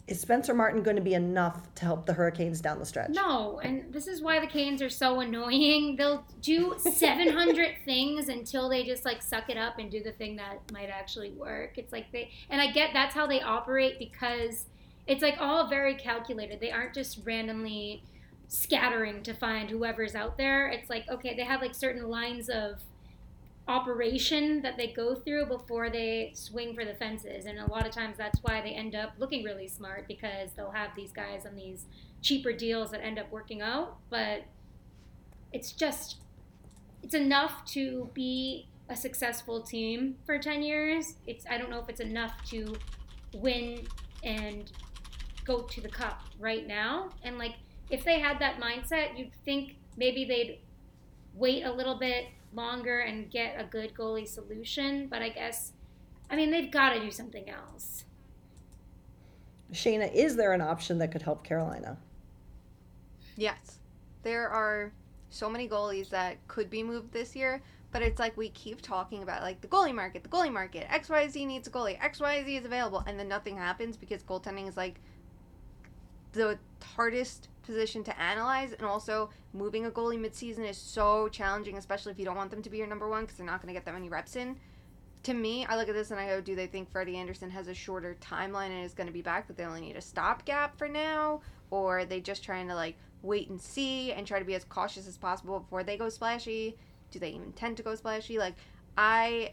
[0.07, 3.11] Is Spencer Martin going to be enough to help the Hurricanes down the stretch?
[3.11, 5.97] No, and this is why the Canes are so annoying.
[5.97, 10.37] They'll do 700 things until they just like suck it up and do the thing
[10.37, 11.77] that might actually work.
[11.77, 14.67] It's like they, and I get that's how they operate because
[15.09, 16.61] it's like all very calculated.
[16.61, 18.05] They aren't just randomly
[18.49, 20.69] scattering to find whoever's out there.
[20.69, 22.81] It's like, okay, they have like certain lines of
[23.69, 27.47] operation that they go through before they swing for the fences.
[27.47, 30.71] And a lot of times that's why they end up looking really smart because they'll
[30.71, 31.87] have these guys on these
[32.23, 33.97] cheaper deals that end up working out.
[34.09, 34.45] But
[35.53, 36.19] it's just,
[37.03, 41.15] it's enough to be a successful team for 10 years.
[41.27, 42.77] It's I don't know if it's enough to
[43.35, 43.87] win
[44.23, 44.71] and
[45.45, 47.11] go to the cup right now.
[47.25, 47.55] And like
[47.91, 50.61] if they had that mindset, you'd think maybe they'd
[51.35, 55.73] wait a little bit longer and get a good goalie solution, but I guess
[56.29, 58.05] I mean they've got to do something else.
[59.73, 61.99] Shayna, is there an option that could help Carolina?
[63.37, 63.79] Yes.
[64.23, 64.93] There are
[65.31, 69.23] so many goalies that could be moved this year, but it's like we keep talking
[69.23, 70.89] about like the goalie market, the goalie market.
[70.89, 71.99] XYZ needs a goalie.
[71.99, 75.01] XYZ is available and then nothing happens because goaltending is like
[76.37, 82.13] the hardest position to analyze and also moving a goalie midseason is so challenging especially
[82.13, 83.75] if you don't want them to be your number one because they're not going to
[83.75, 84.57] get that many reps in.
[85.25, 87.67] To me i look at this and i go do they think freddie Andersen has
[87.67, 90.79] a shorter timeline and is going to be back but they only need a stopgap
[90.79, 91.41] for now?
[91.71, 94.65] Or are they just trying to like wait and see and try to be as
[94.65, 96.77] cautious as possible before they go splashy?
[97.11, 98.39] Do they even tend to go splashy?
[98.39, 98.55] Like
[98.97, 99.53] i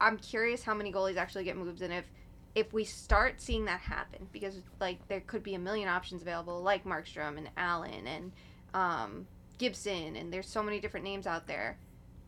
[0.00, 2.04] i'm curious how many goalies actually get moved and if
[2.54, 6.62] if we start seeing that happen, because like there could be a million options available,
[6.62, 8.32] like Markstrom and Allen and
[8.74, 9.26] um,
[9.58, 11.78] Gibson, and there's so many different names out there.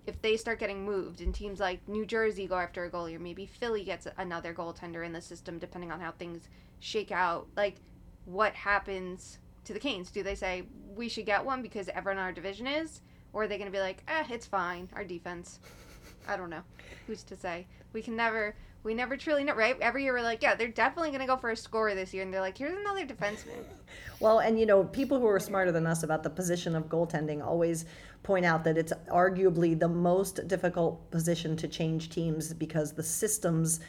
[0.06, 3.18] If they start getting moved, and teams like New Jersey go after a goalie, or
[3.18, 6.48] maybe Philly gets another goaltender in the system, depending on how things
[6.80, 7.76] shake out, like
[8.26, 10.10] what happens to the Canes?
[10.10, 13.00] Do they say we should get one because everyone in our division is,
[13.32, 15.58] or are they going to be like, eh, it's fine, our defense?
[16.28, 16.62] I don't know.
[17.06, 17.66] Who's to say?
[17.94, 19.76] We can never we never truly know, right?
[19.80, 22.22] Every year we're like, yeah, they're definitely going to go for a scorer this year,
[22.22, 23.64] and they're like, here's another defenseman.
[24.20, 27.44] Well, and you know, people who are smarter than us about the position of goaltending
[27.44, 27.84] always
[28.22, 33.80] point out that it's arguably the most difficult position to change teams because the systems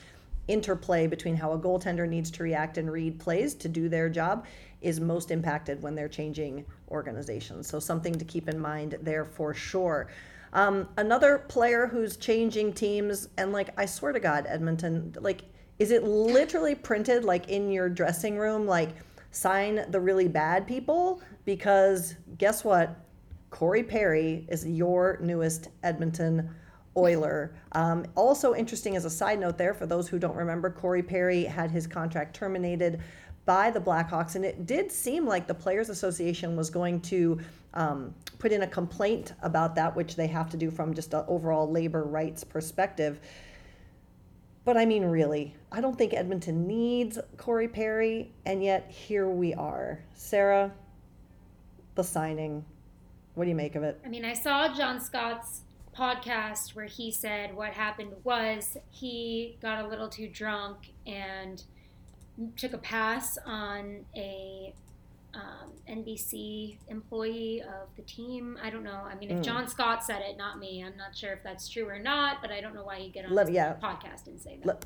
[0.47, 4.45] interplay between how a goaltender needs to react and read plays to do their job
[4.81, 7.67] is most impacted when they're changing organizations.
[7.67, 10.07] So something to keep in mind there for sure.
[10.55, 15.41] Um, another player who's changing teams, and like I swear to God, Edmonton, like,
[15.79, 18.91] is it literally printed like in your dressing room, like
[19.31, 21.21] sign the really bad people?
[21.43, 22.97] Because guess what?
[23.49, 26.49] Corey Perry is your newest Edmonton
[26.95, 27.53] Oiler.
[27.73, 31.43] Um, also interesting as a side note there, for those who don't remember, Corey Perry
[31.43, 33.01] had his contract terminated
[33.45, 37.39] by the Blackhawks, and it did seem like the Players Association was going to
[37.73, 41.23] um, put in a complaint about that, which they have to do from just an
[41.27, 43.19] overall labor rights perspective.
[44.63, 49.53] But I mean, really, I don't think Edmonton needs Corey Perry, and yet here we
[49.53, 49.99] are.
[50.15, 50.71] Sara,
[51.93, 52.65] the signing.
[53.35, 53.99] What do you make of it?
[54.03, 55.61] I mean, I saw John Scott's
[55.95, 61.63] podcast where he said what happened was he got a little too drunk and
[62.55, 64.73] took a pass on a
[65.35, 68.57] um, NBC employee of the team.
[68.63, 69.01] I don't know.
[69.05, 69.43] I mean, if mm.
[69.43, 72.41] John Scott said it, not me, I'm not sure if that's true or not.
[72.41, 73.75] But I don't know why you get on let, yeah.
[73.81, 74.65] podcast and say that.
[74.65, 74.85] Let,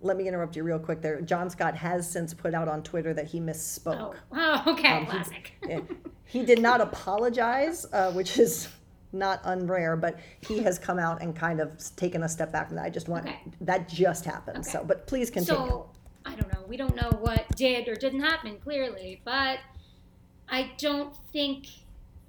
[0.00, 1.20] let, me interrupt you real quick there.
[1.20, 4.16] John Scott has since put out on Twitter that he misspoke.
[4.32, 5.52] Oh, oh okay, um, classic.
[5.66, 5.80] He,
[6.40, 8.68] he, did not apologize, uh, which is
[9.12, 12.76] not unrare, but he has come out and kind of taken a step back from
[12.76, 12.84] that.
[12.84, 13.40] I just want okay.
[13.60, 14.58] that just happened.
[14.58, 14.70] Okay.
[14.70, 15.68] So, but please continue.
[15.68, 15.90] So,
[16.26, 16.64] I don't know.
[16.66, 19.60] We don't know what did or didn't happen clearly, but
[20.48, 21.68] I don't think.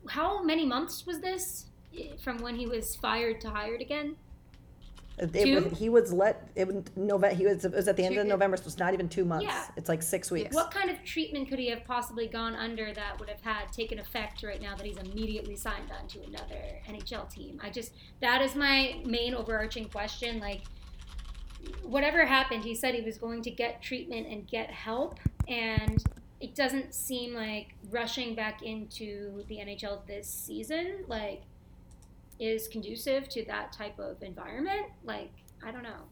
[0.09, 1.65] How many months was this
[1.97, 4.15] eh, from when he was fired to hired again?
[5.19, 7.35] It was, he was let it November.
[7.35, 9.25] He was it was at the end two, of November, so it's not even two
[9.25, 9.45] months.
[9.45, 9.65] Yeah.
[9.75, 10.55] It's like six weeks.
[10.55, 13.97] What kind of treatment could he have possibly gone under that would have had taken
[13.97, 17.59] effect right now that he's immediately signed on to another NHL team?
[17.63, 20.39] I just that is my main overarching question.
[20.39, 20.61] Like
[21.83, 26.03] whatever happened, he said he was going to get treatment and get help, and
[26.39, 31.41] it doesn't seem like rushing back into the NHL this season like
[32.39, 34.87] is conducive to that type of environment.
[35.03, 35.31] Like,
[35.63, 36.05] I don't know.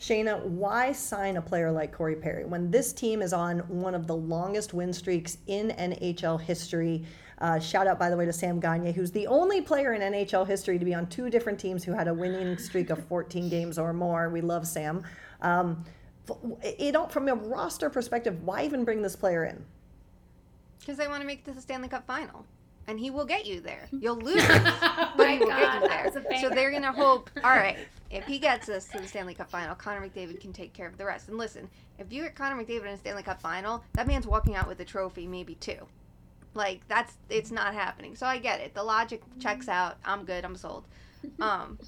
[0.00, 4.06] Shayna, why sign a player like Corey Perry when this team is on one of
[4.06, 7.04] the longest win streaks in NHL history?
[7.38, 10.46] Uh, shout out, by the way, to Sam Gagner, who's the only player in NHL
[10.46, 13.78] history to be on two different teams who had a winning streak of 14 games
[13.78, 14.30] or more.
[14.30, 15.04] We love Sam.
[15.42, 15.84] Um,
[16.78, 19.62] you know, from a roster perspective, why even bring this player in?
[20.80, 22.46] Because they want to make this a Stanley Cup final.
[22.88, 23.88] And he will get you there.
[24.00, 26.40] You'll lose, but he will God, get you there.
[26.40, 27.76] So they're going to hope, all right,
[28.10, 30.96] if he gets us to the Stanley Cup final, Connor McDavid can take care of
[30.96, 31.28] the rest.
[31.28, 31.68] And listen,
[31.98, 34.80] if you get Connor McDavid in a Stanley Cup final, that man's walking out with
[34.80, 35.86] a trophy, maybe two.
[36.56, 38.16] Like that's it's not happening.
[38.16, 38.74] So I get it.
[38.74, 39.96] The logic checks out.
[40.04, 40.44] I'm good.
[40.44, 40.86] I'm sold.
[41.40, 41.78] Um,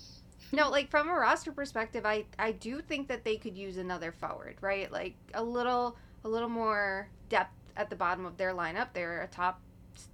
[0.52, 4.12] no, like from a roster perspective, I I do think that they could use another
[4.12, 4.90] forward, right?
[4.92, 8.88] Like a little a little more depth at the bottom of their lineup.
[8.92, 9.60] They're a top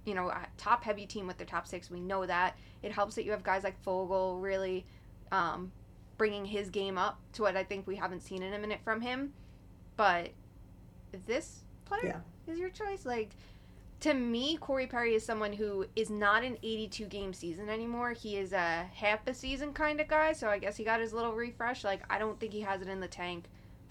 [0.03, 1.91] you know, top heavy team with their top six.
[1.91, 2.57] We know that.
[2.81, 4.83] It helps that you have guys like Foegele really
[5.31, 5.71] um,
[6.17, 9.01] bringing his game up to what I think we haven't seen in a minute from
[9.01, 9.33] him.
[9.95, 10.29] But
[11.27, 12.51] this player Yeah.
[12.51, 13.05] is your choice.
[13.05, 13.29] Like,
[14.05, 18.11] to me, Corey Perry is someone who is not an 82 game season anymore.
[18.11, 20.31] He is a half a season kind of guy.
[20.33, 21.83] So I guess he got his little refresh.
[21.83, 23.45] Like, I don't think he has it in the tank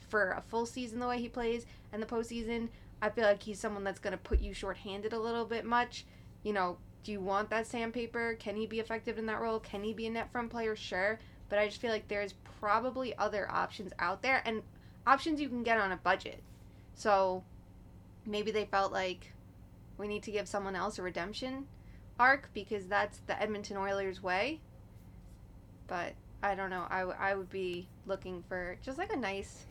[0.08, 1.66] for a full season the way he plays.
[1.92, 2.68] And the postseason,
[3.02, 6.04] I feel like he's someone that's going to put you shorthanded a little bit much.
[6.44, 8.34] You know, do you want that sandpaper?
[8.38, 9.58] Can he be effective in that role?
[9.58, 10.76] Can he be a net front player?
[10.76, 11.18] Sure.
[11.48, 14.62] But I just feel like there's probably other options out there and
[15.08, 16.40] options you can get on a budget.
[16.94, 17.42] So
[18.24, 19.32] maybe they felt like
[19.98, 21.66] we need to give someone else a redemption
[22.18, 24.60] arc because that's the Edmonton Oilers way.
[25.86, 26.86] But I don't know.
[26.90, 29.64] I, w- I would be looking for just like a nice,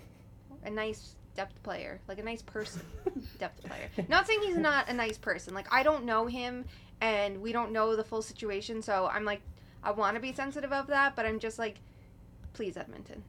[0.63, 2.81] a nice depth player, like a nice person
[3.39, 3.89] depth player.
[4.07, 5.53] Not saying he's not a nice person.
[5.53, 6.65] Like I don't know him,
[7.01, 8.81] and we don't know the full situation.
[8.81, 9.41] So I'm like,
[9.83, 11.79] I want to be sensitive of that, but I'm just like,
[12.53, 13.23] please Edmonton.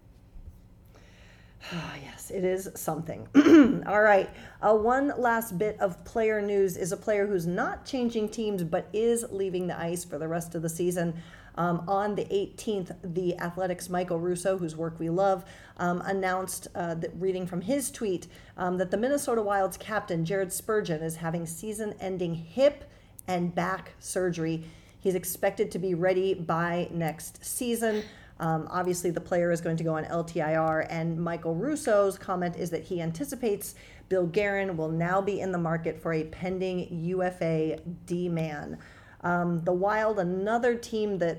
[1.72, 3.27] Ah, yes, it is something.
[3.87, 4.29] All right.
[4.61, 8.88] Uh, one last bit of player news is a player who's not changing teams but
[8.92, 11.14] is leaving the ice for the rest of the season.
[11.57, 15.44] Um, on the 18th, the Athletic's Michael Russo, whose work we love,
[15.77, 20.53] um, announced, uh, that, reading from his tweet, um, that the Minnesota Wild's captain, Jared
[20.53, 22.90] Spurgeon, is having season ending hip
[23.29, 24.64] and back surgery.
[24.98, 28.03] He's expected to be ready by next season.
[28.40, 32.70] Um, obviously, the player is going to go on LTIR, and Michael Russo's comment is
[32.70, 33.74] that he anticipates
[34.08, 38.78] Bill Guerin will now be in the market for a pending UFA D man.
[39.22, 41.38] Um, the Wild, another team that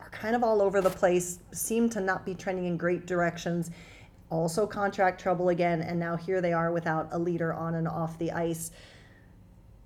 [0.00, 3.70] are kind of all over the place, seem to not be trending in great directions.
[4.30, 8.18] Also, contract trouble again, and now here they are without a leader on and off
[8.18, 8.70] the ice.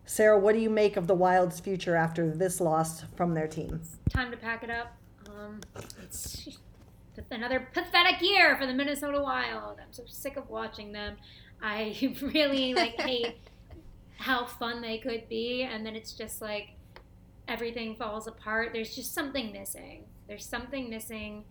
[0.06, 3.80] Sara, what do you make of the Wild's future after this loss from their team?
[4.10, 4.94] Time to pack it up.
[5.36, 5.60] Um,
[6.02, 6.48] it's
[7.30, 9.78] another pathetic year for the Minnesota Wild.
[9.80, 11.16] I'm so sick of watching them.
[11.62, 13.36] I really like hate
[14.18, 16.70] how fun they could be, and then it's just like
[17.48, 18.70] everything falls apart.
[18.72, 20.04] There's just something missing.
[20.28, 21.44] There's something missing.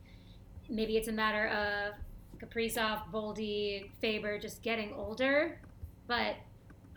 [0.69, 1.93] Maybe it's a matter of
[2.39, 5.60] Kaprizov, Boldy, Faber just getting older,
[6.08, 6.36] but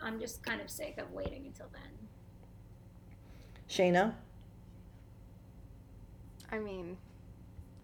[0.01, 1.81] I'm just kind of sick of waiting until then.
[3.69, 4.13] Shayna?
[6.51, 6.97] I mean,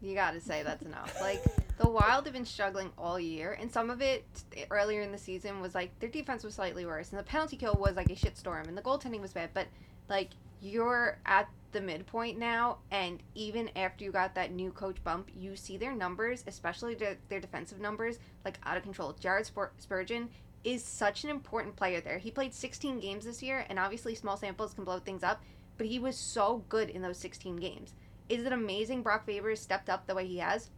[0.02, 1.19] you got to say that's enough.
[1.21, 1.43] Like
[1.78, 4.26] the Wild have been struggling all year, and some of it
[4.69, 7.76] earlier in the season was like their defense was slightly worse, and the penalty kill
[7.80, 9.49] was like a shitstorm, and the goaltending was bad.
[9.54, 9.67] But
[10.10, 10.30] like
[10.62, 15.56] you're at the midpoint now, and even after you got that new coach bump, you
[15.56, 19.13] see their numbers, especially their, their defensive numbers, like out of control.
[19.19, 20.30] Jared Spur- Spurgeon
[20.63, 22.17] is such an important player there.
[22.17, 25.41] He played 16 games this year, and obviously small samples can blow things up,
[25.78, 27.93] but he was so good in those 16 games.
[28.29, 30.69] Is it amazing Brock Faber stepped up the way he has?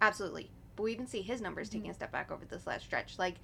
[0.00, 0.50] Absolutely.
[0.76, 1.78] But we even see his numbers mm-hmm.
[1.78, 3.18] taking a step back over this last stretch.
[3.18, 3.36] Like,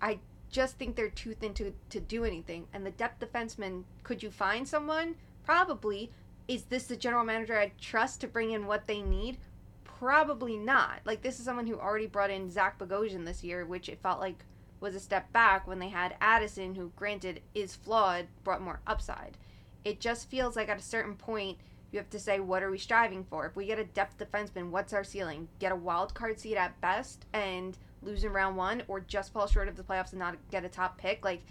[0.00, 0.18] I
[0.50, 2.66] just think they're too thin to, to do anything.
[2.72, 5.14] And the depth defenseman, could you find someone?
[5.44, 6.10] Probably.
[6.48, 9.38] Is this the general manager I'd trust to bring in what they need?
[9.84, 11.00] Probably not.
[11.04, 14.20] Like, this is someone who already brought in Zach Bogosian this year, which it felt
[14.20, 14.44] like
[14.80, 19.38] was a step back when they had Addison, who, granted, is flawed, brought more upside.
[19.84, 21.58] It just feels like at a certain point,
[21.92, 23.46] you have to say, what are we striving for?
[23.46, 25.48] If we get a depth defenseman, what's our ceiling?
[25.58, 29.46] Get a wild card seat at best and lose in round one, or just fall
[29.46, 31.24] short of the playoffs and not get a top pick?
[31.24, 31.42] Like,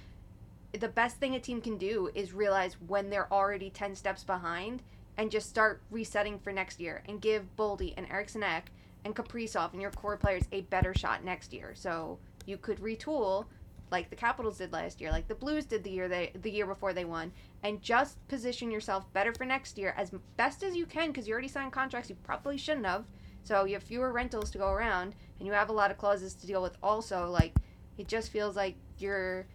[0.73, 4.81] the best thing a team can do is realize when they're already 10 steps behind
[5.17, 8.71] and just start resetting for next year and give Boldy and Eriksson Ek
[9.03, 11.73] and Kaprizov and your core players a better shot next year.
[11.75, 13.45] So you could retool
[13.91, 16.65] like the Capitals did last year, like the Blues did the year they the year
[16.65, 17.31] before they won,
[17.63, 21.33] and just position yourself better for next year as best as you can because you
[21.33, 23.05] already signed contracts you probably shouldn't have.
[23.43, 26.33] So you have fewer rentals to go around, and you have a lot of clauses
[26.35, 26.77] to deal with.
[26.83, 27.53] Also, like
[27.97, 29.45] it just feels like you're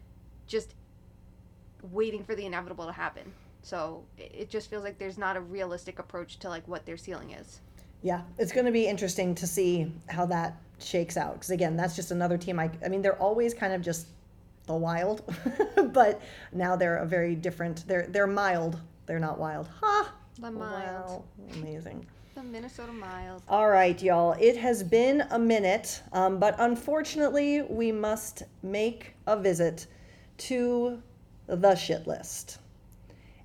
[0.46, 0.74] just
[1.92, 3.32] waiting for the inevitable to happen.
[3.62, 7.32] So it just feels like there's not a realistic approach to like what their ceiling
[7.32, 7.60] is.
[8.02, 11.34] Yeah, it's going to be interesting to see how that shakes out.
[11.34, 12.60] Because again, that's just another team.
[12.60, 14.08] I, I mean, they're always kind of just
[14.66, 15.22] the wild,
[15.92, 16.20] but
[16.52, 17.86] now they're a very different.
[17.86, 18.80] They're they're mild.
[19.06, 19.68] They're not wild.
[19.80, 20.12] Ha!
[20.40, 22.04] The mild, Wow, amazing.
[22.34, 23.42] the Minnesota mild.
[23.48, 24.32] All right, y'all.
[24.38, 29.86] It has been a minute, um, but unfortunately, we must make a visit
[30.38, 31.00] to
[31.46, 32.58] the shit list.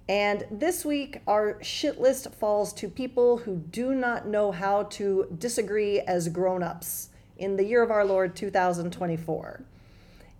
[0.09, 5.27] And this week, our shit list falls to people who do not know how to
[5.37, 9.63] disagree as grown ups in the year of our Lord 2024.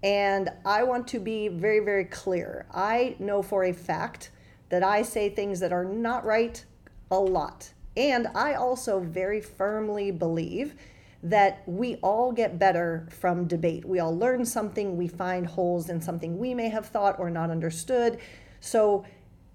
[0.04, 2.66] And I want to be very, very clear.
[2.74, 4.32] I know for a fact
[4.70, 6.64] that I say things that are not right
[7.12, 7.72] a lot.
[7.95, 10.76] And I also very firmly believe
[11.24, 13.86] that we all get better from debate.
[13.86, 17.52] We all learn something, we find holes in something we may have thought or not
[17.52, 18.18] understood.
[18.60, 19.06] So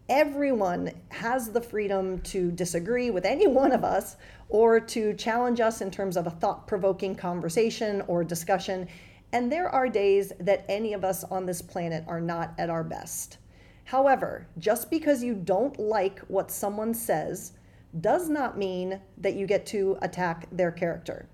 [0.09, 4.17] everyone has the freedom to disagree with any one of us
[4.49, 8.87] or to challenge us in terms of a thought provoking conversation or discussion.
[9.33, 12.85] And there are days that any of us on this planet are not at our
[12.85, 13.39] best.
[13.85, 17.53] However, just because you don't like what someone says
[18.01, 21.29] does not mean that you get to attack their character.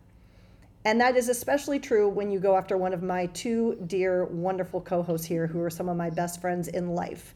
[0.85, 4.81] And that is especially true when you go after one of my two dear, wonderful
[4.81, 7.35] co hosts here who are some of my best friends in life.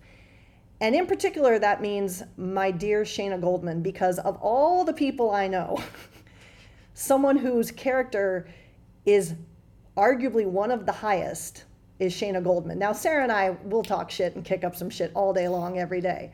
[0.81, 5.47] And in particular, that means my dear Shayna Goldman, because of all the people I
[5.47, 5.83] know,
[6.95, 8.49] someone whose character
[9.07, 9.35] is
[9.97, 11.65] arguably one of the highest
[11.99, 12.79] is Shayna Goldman.
[12.79, 15.79] Now, Sara and I will talk shit and kick up some shit all day long,
[15.79, 16.33] every day.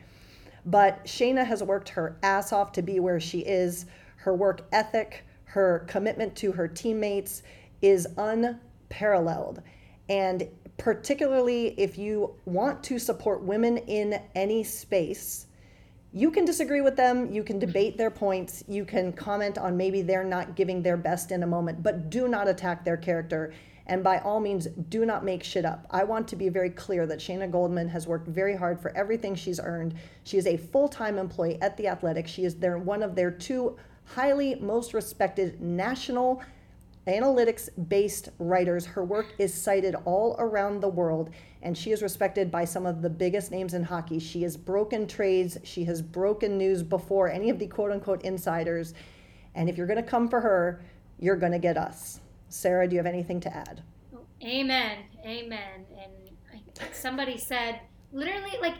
[0.65, 3.85] But Shayna has worked her ass off to be where she is.
[4.17, 7.43] Her work ethic, her commitment to her teammates
[7.81, 9.61] is unparalleled.
[10.09, 10.47] And
[10.77, 15.47] particularly if you want to support women in any space,
[16.13, 17.65] you can disagree with them, you can mm-hmm.
[17.65, 21.47] debate their points, you can comment on maybe they're not giving their best in a
[21.47, 23.53] moment, but do not attack their character.
[23.87, 25.85] And by all means, do not make shit up.
[25.91, 29.35] I want to be very clear that Shayna Goldman has worked very hard for everything
[29.35, 29.95] she's earned.
[30.23, 32.27] She is a full time employee at The Athletic.
[32.27, 36.41] She is their, one of their two highly most respected national
[37.07, 38.85] analytics based writers.
[38.85, 41.31] Her work is cited all around the world,
[41.63, 44.19] and she is respected by some of the biggest names in hockey.
[44.19, 48.93] She has broken trades, she has broken news before any of the quote unquote insiders.
[49.55, 50.83] And if you're going to come for her,
[51.19, 52.19] you're going to get us.
[52.49, 53.81] Sara, do you have anything to add?
[54.43, 54.99] Amen.
[55.25, 55.85] Amen.
[56.01, 57.79] And somebody said,
[58.11, 58.75] literally, like,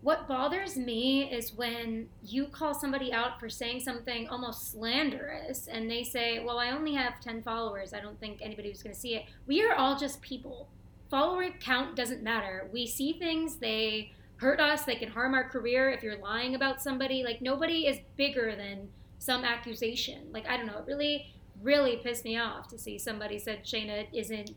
[0.00, 5.90] what bothers me is when you call somebody out for saying something almost slanderous and
[5.90, 7.92] they say, Well, I only have 10 followers.
[7.92, 9.24] I don't think anybody was going to see it.
[9.48, 10.68] We are all just people.
[11.10, 12.68] Follower count doesn't matter.
[12.72, 16.82] We see things, they hurt us, they can harm our career if you're lying about
[16.82, 17.24] somebody.
[17.24, 18.88] Like, nobody is bigger than
[19.18, 20.28] some accusation.
[20.32, 20.78] Like, I don't know.
[20.78, 21.32] It really,
[21.62, 24.50] really pissed me off to see somebody said Shayna isn't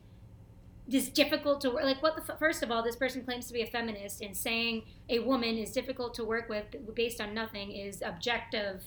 [0.89, 3.61] is difficult to work like what the first of all this person claims to be
[3.61, 8.01] a feminist and saying a woman is difficult to work with based on nothing is
[8.01, 8.83] objective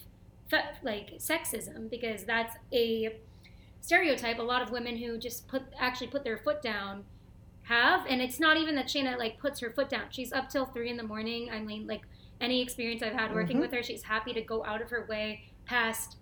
[0.83, 3.17] like sexism because that's a
[3.81, 7.05] stereotype a lot of women who just put actually put their foot down
[7.65, 10.67] have and it's not even that Shayna like puts her foot down she's up till
[10.67, 12.03] three in the morning I mean like
[12.41, 13.63] any experience I've had working mm-hmm.
[13.63, 16.17] with her she's happy to go out of her way past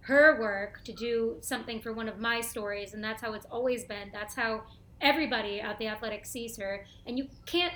[0.00, 3.84] her work to do something for one of my stories and that's how it's always
[3.84, 4.62] been that's how
[5.00, 7.74] everybody at the athletic sees her, and you can't.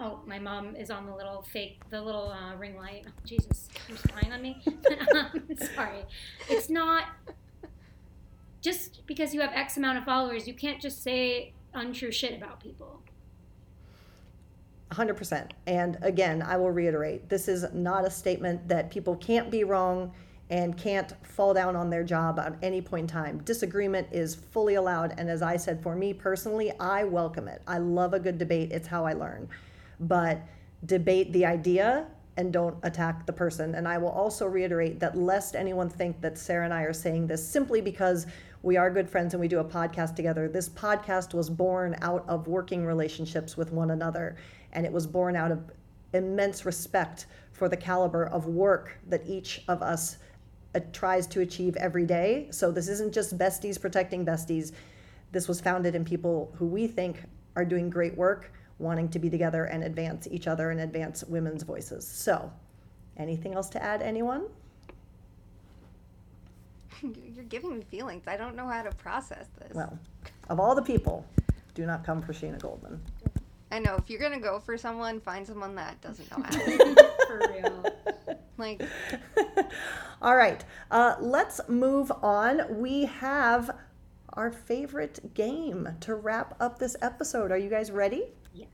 [0.00, 3.04] Oh, my mom is on the little fake, the little uh, ring light.
[3.06, 4.60] Oh, Jesus, you're spying on me.
[5.74, 6.04] sorry,
[6.48, 7.04] it's not
[8.62, 10.48] just because you have X amount of followers.
[10.48, 13.02] You can't just say untrue shit about people.
[14.92, 15.50] 100%.
[15.66, 20.12] And again, I will reiterate this is not a statement that people can't be wrong
[20.50, 23.38] and can't fall down on their job at any point in time.
[23.44, 25.14] Disagreement is fully allowed.
[25.16, 27.62] And as I said, for me personally, I welcome it.
[27.66, 29.48] I love a good debate, it's how I learn.
[29.98, 30.42] But
[30.84, 32.06] debate the idea
[32.36, 33.74] and don't attack the person.
[33.74, 37.26] And I will also reiterate that lest anyone think that Sara and I are saying
[37.26, 38.26] this simply because
[38.62, 40.48] we are good friends and we do a podcast together.
[40.48, 44.36] This podcast was born out of working relationships with one another,
[44.72, 45.64] and it was born out of
[46.12, 50.18] immense respect for the caliber of work that each of us
[50.76, 52.46] uh, tries to achieve every day.
[52.50, 54.72] So this isn't just besties protecting besties.
[55.32, 57.24] This was founded in people who we think
[57.56, 61.64] are doing great work, wanting to be together and advance each other and advance women's
[61.64, 62.06] voices.
[62.06, 62.52] So,
[63.16, 64.46] anything else to add, anyone?
[67.34, 68.24] You're giving me feelings.
[68.26, 69.74] I don't know how to process this.
[69.74, 69.98] Well,
[70.48, 71.26] of all the people,
[71.74, 73.00] do not come for Shayna Goldman.
[73.70, 73.96] I know.
[73.96, 76.50] If you're gonna go for someone, find someone that doesn't know how.
[76.50, 77.10] to.
[77.26, 78.36] for real.
[78.58, 78.82] Like.
[80.22, 80.62] All right.
[80.90, 82.78] Uh, let's move on.
[82.78, 83.76] We have
[84.34, 87.50] our favorite game to wrap up this episode.
[87.50, 88.26] Are you guys ready?
[88.54, 88.68] Yes.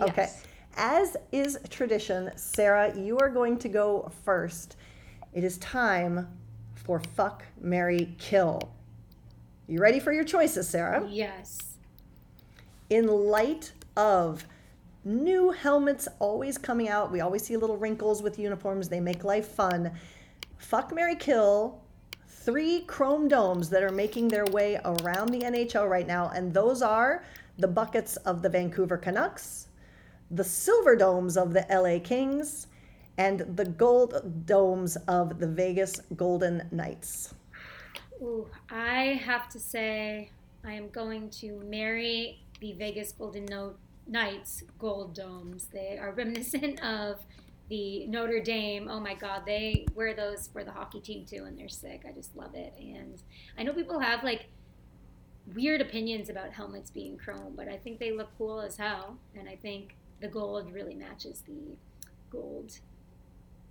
[0.00, 0.22] Okay.
[0.22, 0.42] Yes.
[0.76, 4.76] As is tradition, Sara, you are going to go first.
[5.32, 6.28] It is time
[6.86, 8.70] for Fuck, Mary, Kill.
[9.66, 11.04] You ready for your choices, Sara?
[11.08, 11.58] Yes.
[12.88, 14.44] In light of
[15.04, 19.48] new helmets always coming out, we always see little wrinkles with uniforms, they make life
[19.48, 19.90] fun.
[20.58, 21.82] Fuck Mary Kill
[22.28, 26.82] three chrome domes that are making their way around the NHL right now, and those
[26.82, 27.24] are
[27.58, 29.66] the buckets of the Vancouver Canucks,
[30.30, 32.68] the silver domes of the LA Kings,
[33.18, 37.34] and the gold domes of the Vegas Golden Knights.
[38.22, 40.30] Ooh, I have to say,
[40.64, 43.74] I am going to marry the Vegas Golden no-
[44.06, 45.66] Knights gold domes.
[45.72, 47.24] They are reminiscent of
[47.68, 48.88] the Notre Dame.
[48.90, 52.04] Oh my God, they wear those for the hockey team too, and they're sick.
[52.08, 52.74] I just love it.
[52.78, 53.20] And
[53.58, 54.46] I know people have like
[55.54, 59.18] weird opinions about helmets being chrome, but I think they look cool as hell.
[59.36, 61.76] And I think the gold really matches the
[62.30, 62.78] gold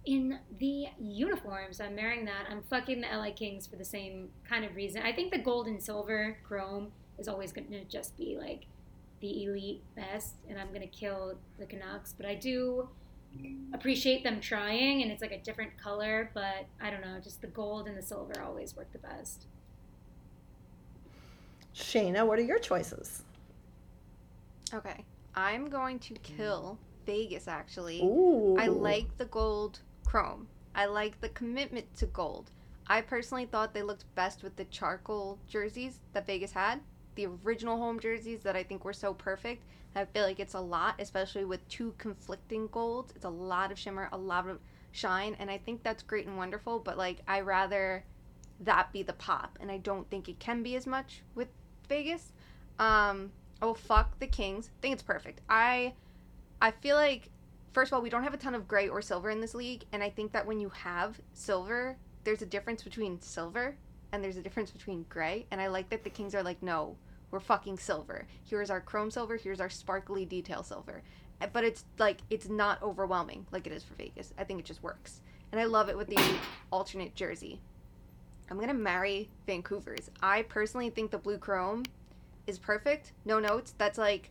[0.05, 1.81] in the uniforms.
[1.81, 2.45] I'm wearing that.
[2.49, 5.01] I'm fucking the LA Kings for the same kind of reason.
[5.01, 8.65] I think the gold and silver chrome is always going to just be like
[9.21, 12.13] the elite best, and I'm going to kill the Canucks.
[12.13, 12.89] But I do
[13.73, 17.47] appreciate them trying, and it's like a different color, but I don't know, just the
[17.47, 19.47] gold and the silver always work the best.
[21.75, 23.23] Shayna, what are your choices?
[24.73, 25.03] Okay.
[25.35, 28.01] I'm going to kill Vegas actually.
[28.01, 28.55] Ooh.
[28.57, 30.47] I like the gold chrome.
[30.73, 32.51] I like the commitment to gold.
[32.87, 36.81] I personally thought they looked best with the charcoal jerseys that Vegas had,
[37.15, 39.63] the original home jerseys that I think were so perfect.
[39.95, 43.13] I feel like it's a lot, especially with two conflicting golds.
[43.15, 44.59] It's a lot of shimmer, a lot of
[44.91, 46.79] shine, and I think that's great and wonderful.
[46.79, 48.03] But like, I rather
[48.59, 51.47] that be the pop, and I don't think it can be as much with
[51.87, 52.33] Vegas.
[52.77, 53.31] Um,
[53.61, 54.69] oh fuck the Kings.
[54.77, 55.41] I think it's perfect.
[55.49, 55.93] I
[56.61, 57.29] I feel like
[57.76, 59.84] first of all, we don't have a ton of gray or silver in this league,
[59.91, 63.76] and I think that when you have silver, there's a difference between silver
[64.13, 66.95] and there's a difference between gray, and I like that the Kings are like, no,
[67.32, 68.28] we're fucking silver.
[68.45, 71.03] Here's our chrome silver, here's our sparkly detail silver.
[71.41, 74.34] Uh, But it's like it's not overwhelming like it is for Vegas.
[74.38, 75.19] I think it just works.
[75.51, 76.36] And I love it with the
[76.71, 77.59] alternate jersey.
[78.49, 80.09] I'm gonna marry Vancouver's.
[80.23, 81.84] I personally think the blue chrome
[82.47, 83.11] is perfect.
[83.26, 83.73] No notes.
[83.78, 84.30] That's like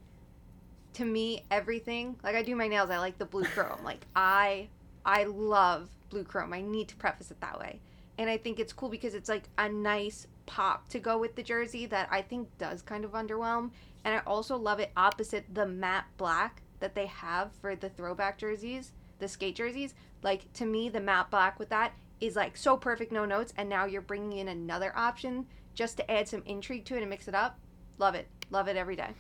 [0.94, 2.16] to me everything.
[2.22, 3.84] Like I do my nails, I like the blue chrome.
[3.84, 4.68] like I
[5.04, 6.52] I love blue chrome.
[6.52, 7.80] I need to preface it that way.
[8.16, 11.42] And I think it's cool because it's like a nice pop to go with the
[11.42, 13.70] jersey that I think does kind of underwhelm.
[14.04, 18.38] And I also love it opposite the matte black that they have for the throwback
[18.38, 19.94] jerseys, the skate jerseys.
[20.22, 23.52] Like to me, the matte black with that is like so perfect, no notes.
[23.56, 27.10] And now you're bringing in another option just to add some intrigue to it and
[27.10, 27.58] mix it up.
[27.98, 28.28] Love it.
[28.50, 29.10] Love it every day.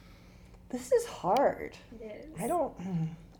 [0.70, 1.72] This is hard.
[2.00, 2.40] It is.
[2.40, 2.74] I don't.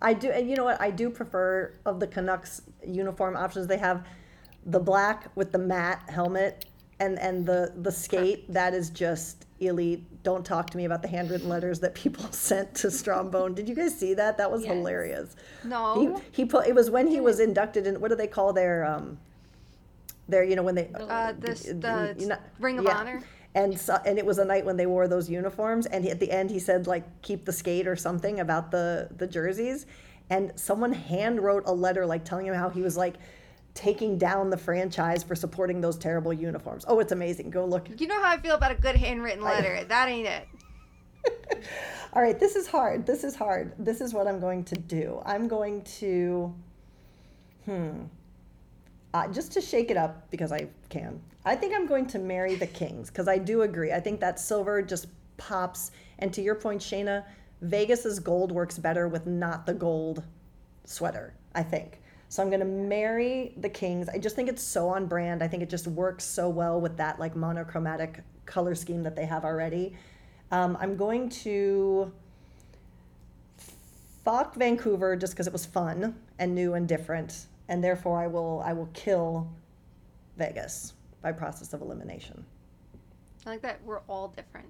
[0.03, 0.81] I do, and you know what?
[0.81, 3.67] I do prefer of the Canucks uniform options.
[3.67, 4.07] They have
[4.67, 6.67] the black with the matte helmet
[7.01, 8.45] and and the the skate.
[8.53, 10.05] That is just elite.
[10.23, 13.55] Don't talk to me about the handwritten letters that people sent to Strombone.
[13.55, 14.37] Did you guys see that?
[14.39, 14.75] That was Yes.
[14.75, 15.37] hilarious.
[15.65, 16.19] No.
[16.33, 18.01] He he put it was when he was inducted in.
[18.01, 19.19] What do they call their um?
[20.29, 22.97] Their you know when they uh, this, the you know- Ring of yeah.
[22.99, 23.23] Honor.
[23.55, 26.19] And so, and it was a night when they wore those uniforms and he, at
[26.19, 29.87] the end he said like keep the skate or something about the the jerseys.
[30.31, 33.15] And someone hand wrote a letter like telling him how he was like
[33.75, 36.85] taking down the franchise for supporting those terrible uniforms.
[36.89, 37.51] Oh it's amazing.
[37.51, 37.89] Go look.
[38.01, 39.85] You know how I feel about a good handwritten letter.
[39.85, 40.49] That ain't it.
[42.13, 43.07] all right this is hard.
[43.07, 43.73] This is hard.
[43.79, 45.23] This is what i'm going to do.
[45.25, 46.53] I'm going to
[47.67, 48.03] hmm
[49.15, 51.21] uh, just to shake it up because i can.
[51.45, 53.93] I think i'm going to marry the kings because i do agree.
[53.93, 55.07] I think that silver just
[55.37, 55.93] pops.
[56.19, 57.25] And to your point shayna
[57.63, 60.23] vegas's gold works better with not the gold
[60.85, 62.03] sweater i think.
[62.29, 64.09] So i'm going to marry the kings.
[64.09, 65.43] I just think it's so on brand.
[65.43, 69.25] I think it just works so well with that like monochromatic color scheme that they
[69.25, 69.95] have already.
[70.51, 72.13] Um, i'm going to
[74.25, 78.63] fuck Vancouver just because it was fun and new and different, and therefore I will
[78.65, 79.49] I will kill
[80.37, 82.45] Vegas by process of elimination.
[83.47, 84.69] I like that we're all different.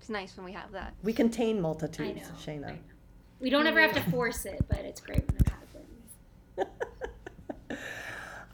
[0.00, 0.94] It's nice when we have that.
[1.02, 1.62] We contain I know.
[1.62, 2.60] multitudes, I Shayna.
[2.60, 2.78] know.
[3.40, 6.68] We don't ever have to force it, but it's great when it happens.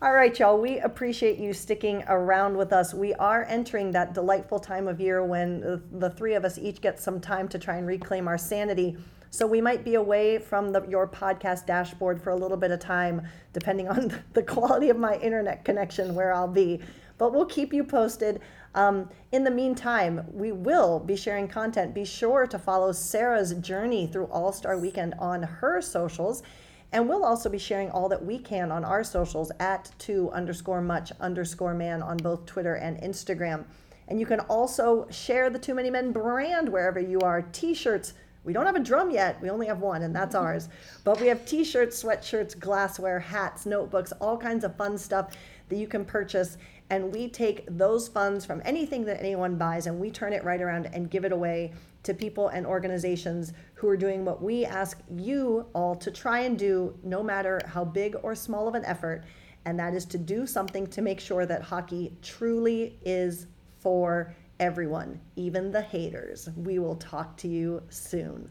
[0.03, 0.61] All right, y'all.
[0.61, 2.93] We appreciate you sticking around with us.
[2.93, 6.83] We are entering that delightful time of year when the, the three of us each
[6.83, 8.99] get some time to try and reclaim our sanity.
[9.35, 12.79] So we might be away from the, your podcast dashboard for a little bit of
[12.79, 16.81] time, depending on the quality of my internet connection where I'll be.
[17.19, 18.41] But we'll keep you posted.
[18.77, 21.97] Um, in the meantime, we will be sharing content.
[21.97, 26.45] Be sure to follow Sara's journey through All Star Weekend on her socials.
[26.93, 30.81] And we'll also be sharing all that we can on our socials at two underscore
[30.81, 33.65] much underscore man on both Twitter and Instagram.
[34.07, 37.43] And you can also share the Too Many Men brand wherever you are.
[37.43, 38.15] T shirts.
[38.45, 39.41] We don't have a drum yet.
[39.43, 40.69] We only have one, and that's ours.
[41.03, 45.35] But we have t shirts, sweatshirts, glassware, hats, notebooks, all kinds of fun stuff
[45.69, 46.59] that you can purchase.
[46.91, 50.61] and we take those funds from anything that anyone buys and we turn it right
[50.61, 51.73] around and give it away
[52.03, 56.59] to people and organizations who are doing what we ask you all to try and
[56.59, 59.25] do, no matter how big or small of an effort,
[59.65, 63.47] and that is to do something to make sure that hockey truly is
[63.79, 66.49] for everyone, even the haters.
[66.57, 68.51] We will talk to you soon.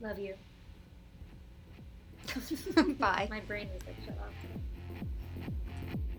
[0.00, 0.34] Love you.
[2.98, 3.26] Bye.
[3.30, 4.32] My brain is like shut off.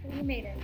[0.03, 0.57] But you made it.